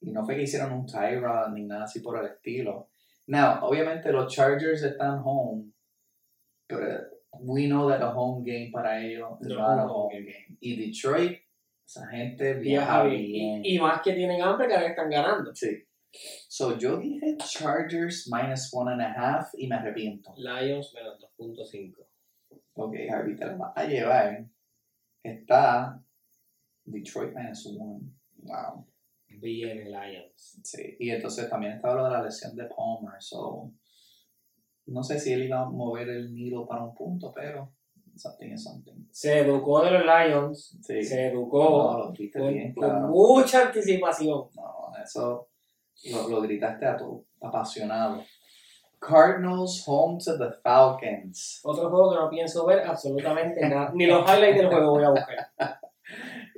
[0.06, 2.88] y no fue que hicieron un Tyra ni nada así por el estilo.
[3.26, 5.72] Now, obviamente los Chargers están home,
[6.68, 7.08] pero
[7.40, 10.58] we know that a home game para ellos is No, not a home game.
[10.60, 11.40] Y Detroit,
[11.84, 13.64] esa gente Viaja bien.
[13.64, 15.52] Y, y más que tienen hambre, que están ganando.
[15.52, 15.82] Sí.
[16.48, 20.32] So yo dije Chargers minus one and a half y me arrepiento.
[20.36, 21.94] Lions menos 2.5.
[22.74, 24.46] Ok, Harvey, te la vas a llevar.
[25.24, 26.00] Está
[26.84, 28.12] Detroit minus one.
[28.44, 28.86] Wow.
[29.38, 30.60] Bien, Lions.
[30.62, 33.70] Sí, y entonces también estaba lo de la lesión de Palmer, so
[34.86, 37.72] no sé si él iba a mover el nido para un punto, pero
[38.14, 39.06] something is something.
[39.10, 40.78] Se educó de los Lions.
[40.82, 43.08] Sí, Se educó no, lo con, bien, con claro.
[43.08, 44.48] mucha anticipación.
[44.54, 45.48] No, eso
[46.10, 48.22] lo, lo gritaste a tu apasionado.
[48.98, 51.60] Cardinals home to the Falcons.
[51.64, 53.92] Otro juego que no pienso ver absolutamente nada.
[53.94, 55.50] Ni los highlights del juego voy a buscar.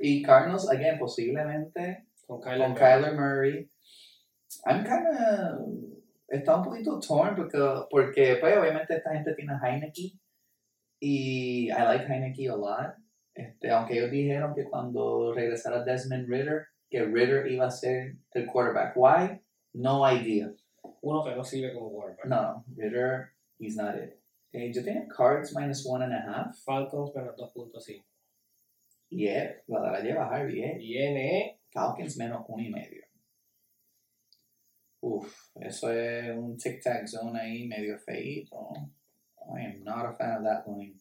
[0.01, 2.67] Y Cardinals, again, posiblemente Con Kyler.
[2.67, 3.71] con Kyler Murray.
[4.67, 5.57] I'm kinda.
[6.27, 7.57] Está un poquito torn porque,
[7.89, 10.13] porque pues, obviamente esta gente tiene a Heineke
[10.99, 12.93] y I like Heineke a lot.
[13.33, 18.45] Este, aunque ellos dijeron que cuando regresara Desmond Ritter, que Ritter iba a ser el
[18.45, 18.95] quarterback.
[18.95, 19.41] Why?
[19.73, 20.53] No idea.
[21.01, 22.25] Uno que no sirve como quarterback.
[22.27, 24.19] No, Ritter, he's not it.
[24.53, 26.55] Eh, yo tenía Cards minus one and a half.
[26.63, 28.03] Falcons menos 2.5.
[29.09, 30.77] Yeah, la la lleva Harvey, eh.
[30.77, 33.03] Viene Falcons menos uno y medio.
[35.01, 38.71] Uf, eso es un tic-tac zone ahí medio feíto.
[39.55, 40.99] I am not a fan of that line.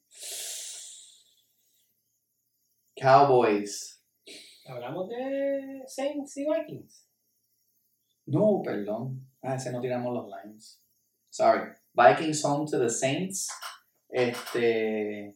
[2.97, 4.01] Cowboys.
[4.67, 7.07] Hablamos de Saints y Vikings.
[8.27, 9.27] No, perdón.
[9.43, 10.81] Ah, ese no tiramos los lines.
[11.31, 11.73] Sorry.
[11.95, 13.49] Vikings home to the Saints.
[14.11, 15.35] Este.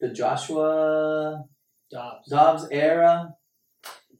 [0.00, 1.44] The Joshua
[1.90, 2.28] Dobbs.
[2.28, 3.36] Dobbs era.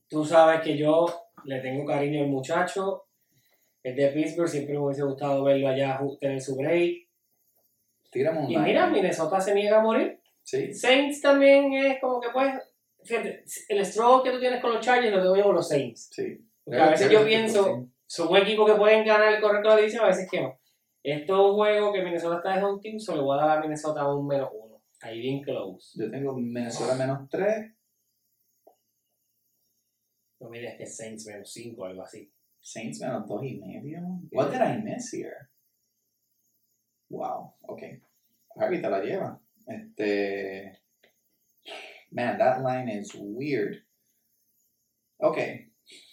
[0.09, 1.07] Tú sabes que yo
[1.45, 3.07] le tengo cariño al muchacho.
[3.83, 7.09] Es de Pittsburgh, siempre me hubiese gustado verlo allá tener su break.
[8.11, 10.21] Tiramos un Y mira, Minnesota se niega a morir.
[10.43, 10.73] Sí.
[10.73, 12.55] Saints también es como que pues.
[13.03, 16.09] Fíjate, el struggle que tú tienes con los Chargers lo tengo yo con los Saints.
[16.11, 16.39] Sí.
[16.65, 19.81] Porque a veces yo pienso, son un equipo que pueden ganar el correcto de la
[19.83, 20.59] división, a veces que no.
[21.03, 23.59] Esto es un juego que Minnesota está de home team, solo le voy a dar
[23.59, 24.81] a Minnesota un menos uno.
[25.03, 25.99] Ahí bien close.
[26.03, 27.75] Yo tengo Minnesota menos 3.
[30.45, 32.31] No me digas que Saints menos 5 o algo así.
[32.61, 34.01] Saints menos dos y medio.
[34.31, 35.49] What did I miss here?
[37.09, 38.03] Wow, okay.
[38.55, 39.41] Harvey te la lleva.
[39.67, 40.81] Este.
[42.13, 43.87] Man, that line is weird.
[45.19, 45.73] Okay.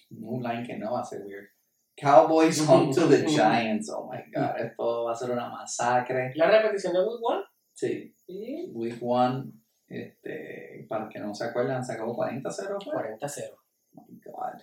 [0.10, 1.50] Un line que no va a ser weird.
[1.98, 3.90] Cowboys home to the Giants.
[3.90, 6.32] Oh my god, esto va a ser una masacre.
[6.36, 7.44] ¿La repetición de Week 1?
[7.74, 8.72] Sí, Sí.
[8.74, 9.52] Week 1,
[9.88, 12.82] este, para los que no se acuerdan, se acabó 40-0.
[12.82, 13.18] fue?
[13.20, 13.61] 40-0.
[13.96, 14.62] Oh my god.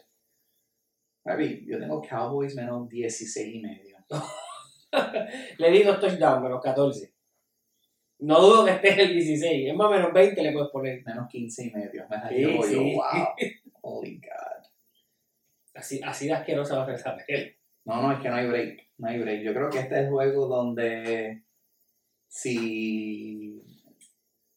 [1.24, 3.97] Harvey, yo tengo Cowboys menos 16 y medio.
[5.59, 7.12] Le di dos touchdowns, menos 14.
[8.20, 9.68] No dudo que esté el 16.
[9.68, 11.05] Es más menos 20 le puedes poner.
[11.05, 12.07] menos 15 y medio.
[12.09, 12.95] Me Sí, yo, sí.
[12.95, 13.29] wow.
[13.83, 14.64] Holy God.
[15.74, 17.59] Así, así de asquerosa va a ser.
[17.85, 18.89] No, no, es que no hay break.
[18.99, 19.43] No hay break.
[19.43, 21.45] Yo creo que este es el juego donde
[22.26, 23.62] si,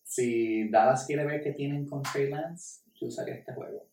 [0.03, 3.90] si Dallas quiere ver qué tienen con Trey Lance, yo usaría este juego.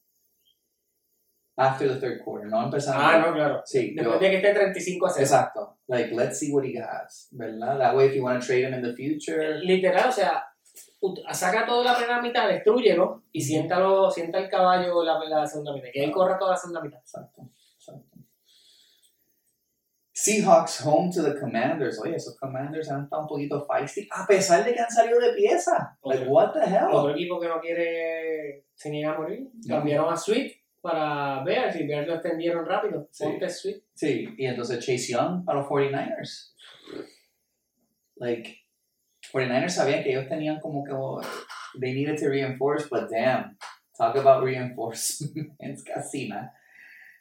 [1.61, 3.03] After the third quarter, no empezando.
[3.03, 3.63] Ah, no, claro.
[3.65, 5.25] Sí, yo, Después de que esté 35 a 0.
[5.25, 5.79] exacto.
[5.89, 7.79] Like, let's see what he has, ¿verdad?
[7.79, 10.45] That way, if you want to trade him in the future, Literal, o sea,
[11.33, 15.89] saca toda la primera mitad, destruyelo y siéntalo, sienta el caballo la, la segunda mitad.
[15.93, 17.01] Que él corra toda la segunda mitad.
[17.01, 17.43] Exacto,
[17.75, 18.19] exacto.
[20.13, 22.01] Seahawks home to the Commanders.
[22.01, 25.33] Oye, esos Commanders han estado un poquito feisty, a pesar de que han salido de
[25.33, 25.97] pieza.
[26.05, 26.89] Like, what the hell?
[26.93, 29.49] Otro equipo que no quiere se niega a morir.
[29.67, 33.09] Cambiaron a Sweet para Bears y Bears lo extendieron rápido.
[33.11, 33.25] Sí.
[33.49, 33.83] Sweet.
[33.95, 36.55] Sí, y entonces Chase Young para los 49ers.
[38.17, 38.57] Like,
[39.33, 41.21] 49ers sabían que ellos tenían como que, oh,
[41.81, 43.57] they needed to reinforce, but damn,
[43.97, 46.53] talk about reinforcements, casi nada.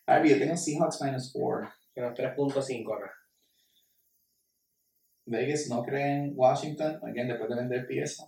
[0.07, 1.69] Harvey, yo tengo Seahawks minus 4.
[1.95, 3.11] Menos 3.5 acá.
[5.25, 8.23] Vegas no cree en Washington, again, después de vender pieza.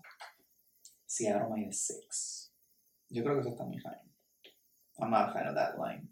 [1.05, 2.53] Seattle minus 6.
[3.09, 4.08] Yo creo que eso está muy high.
[5.01, 6.09] I'm not a fan of that line.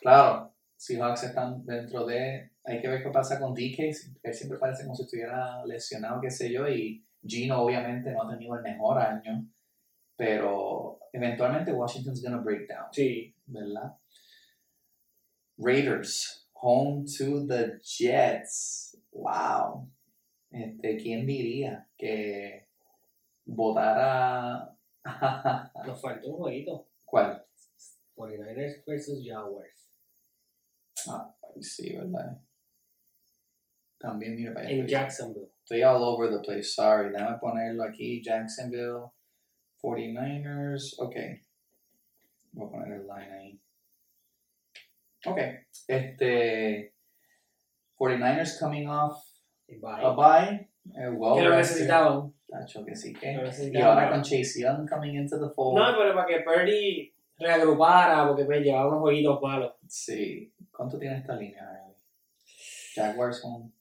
[0.00, 2.50] Claro, Seahawks están dentro de.
[2.64, 3.78] Hay que ver qué pasa con DK.
[4.22, 6.68] Él siempre parece como si estuviera lesionado, qué sé yo.
[6.68, 9.46] Y Gino, obviamente, no ha tenido el mejor año.
[10.16, 12.86] Pero eventualmente Washington's gonna break down.
[12.92, 13.34] Sí.
[13.50, 13.96] ¿verdad?
[15.58, 18.96] Raiders, home to the Jets.
[19.12, 19.88] Wow.
[20.50, 22.68] Este, ¿Quién diría que
[23.44, 24.76] votara...
[25.86, 26.88] Nos falta un jueguito.
[27.04, 27.44] ¿Cuál?
[28.20, 29.88] 49ers versus Jaguars.
[31.08, 32.38] Ah, sí, ¿verdad?
[33.98, 34.76] También, mira para allá.
[34.76, 35.50] En Jacksonville.
[35.62, 37.10] Estoy all over the place, sorry.
[37.12, 38.22] Déjame ponerlo aquí.
[38.22, 39.10] Jacksonville,
[39.82, 40.94] 49ers.
[40.98, 41.16] Ok.
[42.52, 43.60] Voy a poner el line ahí.
[45.26, 45.38] Ok.
[45.88, 46.94] Este.
[47.98, 49.22] 49ers coming off
[49.68, 50.02] Bye.
[50.02, 50.70] a bye.
[50.96, 52.32] Eh, well que lo necesitaban.
[52.48, 53.32] Tacho que sí que.
[53.72, 55.78] Y ahora con Chase Young coming into the fold.
[55.78, 59.74] No, pero para que Purdy reagrupara, porque pues, llevaba unos jueguitos malos.
[59.88, 60.52] Sí.
[60.70, 61.66] ¿Cuánto tiene esta línea?
[62.94, 63.72] Jaguars home.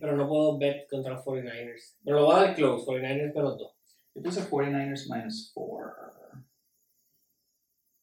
[0.00, 1.98] Pero no puedo bet contra los 49ers.
[2.04, 3.74] Pero lo voy a dar close, 49ers menos 2.
[4.14, 5.92] Yo puse 49ers minus 4.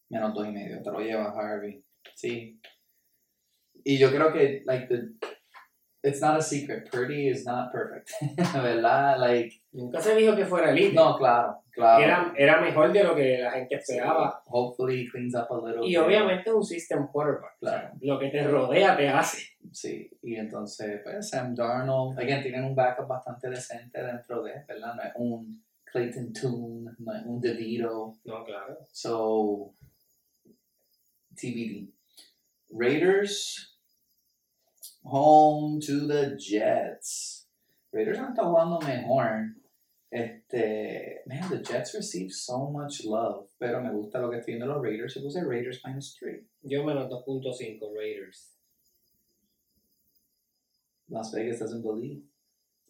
[0.09, 0.81] Menos 2 y medio.
[0.81, 1.83] Te lo llevas, Harvey.
[2.15, 2.59] Sí.
[3.83, 5.27] Y yo creo que, like, the,
[6.05, 6.91] it's not a secret.
[6.91, 8.11] Purdy is not perfect.
[8.53, 9.19] ¿Verdad?
[9.19, 10.93] Like, Nunca se dijo que fuera elite.
[10.93, 12.03] no, claro, claro.
[12.03, 14.41] Era, era mejor de lo que la gente esperaba.
[14.47, 15.83] Hopefully he cleans up a little.
[15.85, 15.97] Y bit.
[15.97, 17.57] obviamente un system quarterback.
[17.59, 17.89] Claro.
[18.01, 19.39] Lo que te rodea te hace.
[19.71, 24.95] Sí, y entonces, pues, Sam Darnold, again, tienen un backup bastante decente dentro de, ¿verdad?
[24.95, 28.15] No es un Clayton Toon, no es un DeVito.
[28.23, 28.77] No, claro.
[28.91, 29.73] So,
[31.35, 31.91] TBD.
[32.69, 33.74] Raiders,
[35.05, 37.47] home to the Jets.
[37.91, 39.55] Raiders han estado jugando mejor.
[40.11, 44.65] Este, man, the Jets receive so much love, pero me gusta lo que estoy viendo
[44.65, 45.15] los Raiders.
[45.15, 46.43] Yo puse Raiders minus 3.
[46.63, 48.53] Yo menos 2.5 Raiders.
[51.09, 52.23] Las Vegas doesn't believe.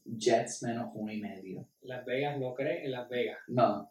[0.05, 1.67] Jets menos uno y medio.
[1.81, 3.39] Las Vegas no cree en Las Vegas.
[3.47, 3.89] No.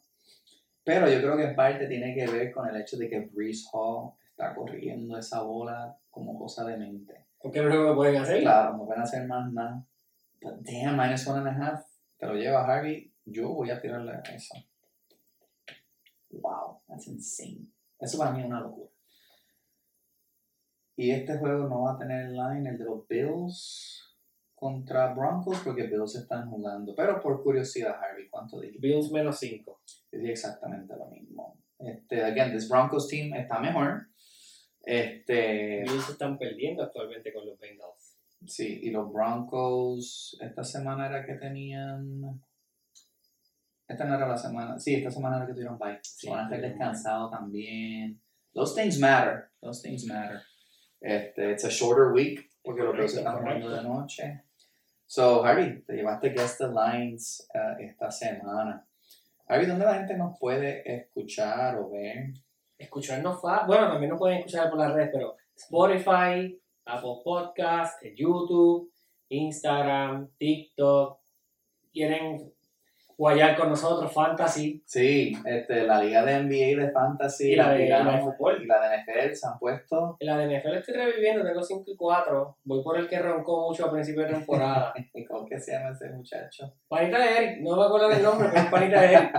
[0.84, 3.66] Pero yo creo que en parte tiene que ver con el hecho de que Breeze
[3.72, 7.23] Hall está corriendo esa bola como cosa de mente.
[7.44, 8.40] Porque es lo que pueden hacer.
[8.40, 9.86] Claro, no a hacer más nada.
[10.40, 11.84] But damn, minus one and a half.
[12.16, 13.12] Te lo lleva Harvey.
[13.26, 14.54] Yo voy a tirarle a eso.
[16.30, 17.66] Wow, that's insane.
[18.00, 18.90] Eso para mí es una locura.
[20.96, 24.16] Y este juego no va a tener line, el de los Bills
[24.54, 26.94] contra Broncos, porque Bills están jugando.
[26.94, 28.88] Pero por curiosidad, Harvey, ¿cuánto dijiste?
[28.88, 29.80] Bills menos 5.
[30.12, 31.58] Yo dije exactamente lo mismo.
[31.78, 34.06] Este, again, this Broncos team está mejor.
[34.86, 38.16] Este, Bills están perdiendo actualmente con los Bengals.
[38.46, 42.42] sí, y los Broncos, esta semana era que tenían.
[43.86, 44.78] Esta no era la semana.
[44.78, 45.98] Sí, esta semana era que tuvieron bye.
[46.02, 48.20] Sí, van a estar descansados también.
[48.54, 49.50] those things matter.
[49.60, 50.40] Those things matter.
[51.00, 53.82] Este, it's a shorter week porque los Correcto, están jugando correcto.
[53.82, 54.42] de noche.
[55.06, 58.86] So, Harvey, te llevaste Guest the Lines eh, esta semana.
[59.46, 62.32] Harvey, ¿dónde la gente nos puede escuchar o ver?
[62.78, 68.90] Escucharnos Bueno, también nos pueden escuchar por las redes, pero Spotify, Apple Podcast, YouTube,
[69.28, 71.18] Instagram, TikTok.
[71.92, 72.52] Quieren
[73.16, 74.82] guayar con nosotros, Fantasy.
[74.84, 78.60] Sí, este, la liga de NBA de Fantasy Y la de- la de fútbol.
[78.62, 80.16] y la de NFL se han puesto.
[80.18, 82.58] En la de NFL estoy reviviendo, tengo 5 y 4.
[82.64, 84.92] Voy por el que roncó mucho a principio de temporada.
[85.28, 86.74] ¿Cómo que se llama ese muchacho?
[86.88, 89.32] panita de Eric, no me acuerdo del nombre, pero es panita de Eric.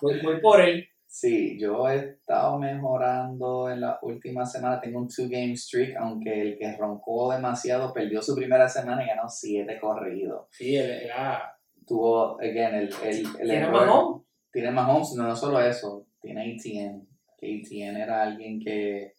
[0.00, 0.88] Voy, voy por él.
[1.06, 4.80] Sí, yo he estado mejorando en la última semana.
[4.80, 9.28] Tengo un two-game streak, aunque el que roncó demasiado perdió su primera semana y ganó
[9.28, 10.48] siete corridos.
[10.50, 11.52] Sí, él era.
[11.86, 14.26] Tuvo, again, el, el, el ¿Tiene Mahomes?
[14.50, 17.06] Tiene Mahomes, no, no solo eso, tiene ATN.
[17.40, 19.12] ATN era alguien que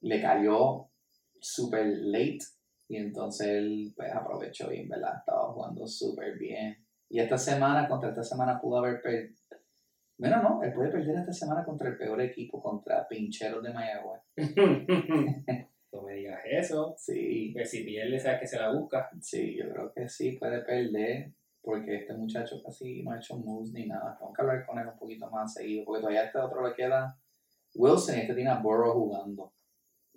[0.00, 0.88] le cayó
[1.40, 2.38] super late
[2.88, 5.18] y entonces él pues, aprovechó bien, ¿verdad?
[5.18, 6.76] Estaba jugando súper bien.
[7.08, 9.34] Y esta semana, contra esta semana, pudo haber perdido.
[10.22, 14.22] Bueno, no, él puede perder esta semana contra el peor equipo, contra Pincheros de Mayagüez.
[15.92, 16.94] no me digas eso.
[16.96, 19.10] Sí, Que si pierde, sabes que se la busca.
[19.20, 21.32] sí, yo creo que sí, puede perder.
[21.60, 24.16] Porque este muchacho casi no ha hecho moves ni nada.
[24.16, 25.84] Tengo que hablar con él un poquito más seguido.
[25.84, 27.18] Porque todavía este otro le queda
[27.74, 29.52] Wilson y este tiene a Burrow jugando.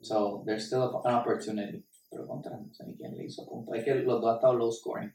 [0.04, 1.84] So, there's still an opportunity.
[2.12, 3.74] Pero contra, no sé ni quién le hizo punto.
[3.74, 5.12] Es que los dos han estado low scoring.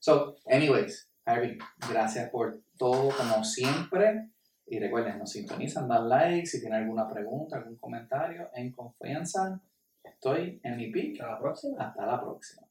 [0.00, 1.56] So, anyways, Harvey,
[1.88, 4.30] gracias por todo como siempre.
[4.66, 6.46] Y recuerden, nos sintonizan, dan like.
[6.46, 9.60] Si tienen alguna pregunta, algún comentario, en confianza,
[10.02, 11.20] estoy en mi pick.
[11.20, 11.76] Hasta la próxima.
[11.78, 12.63] Hasta la próxima.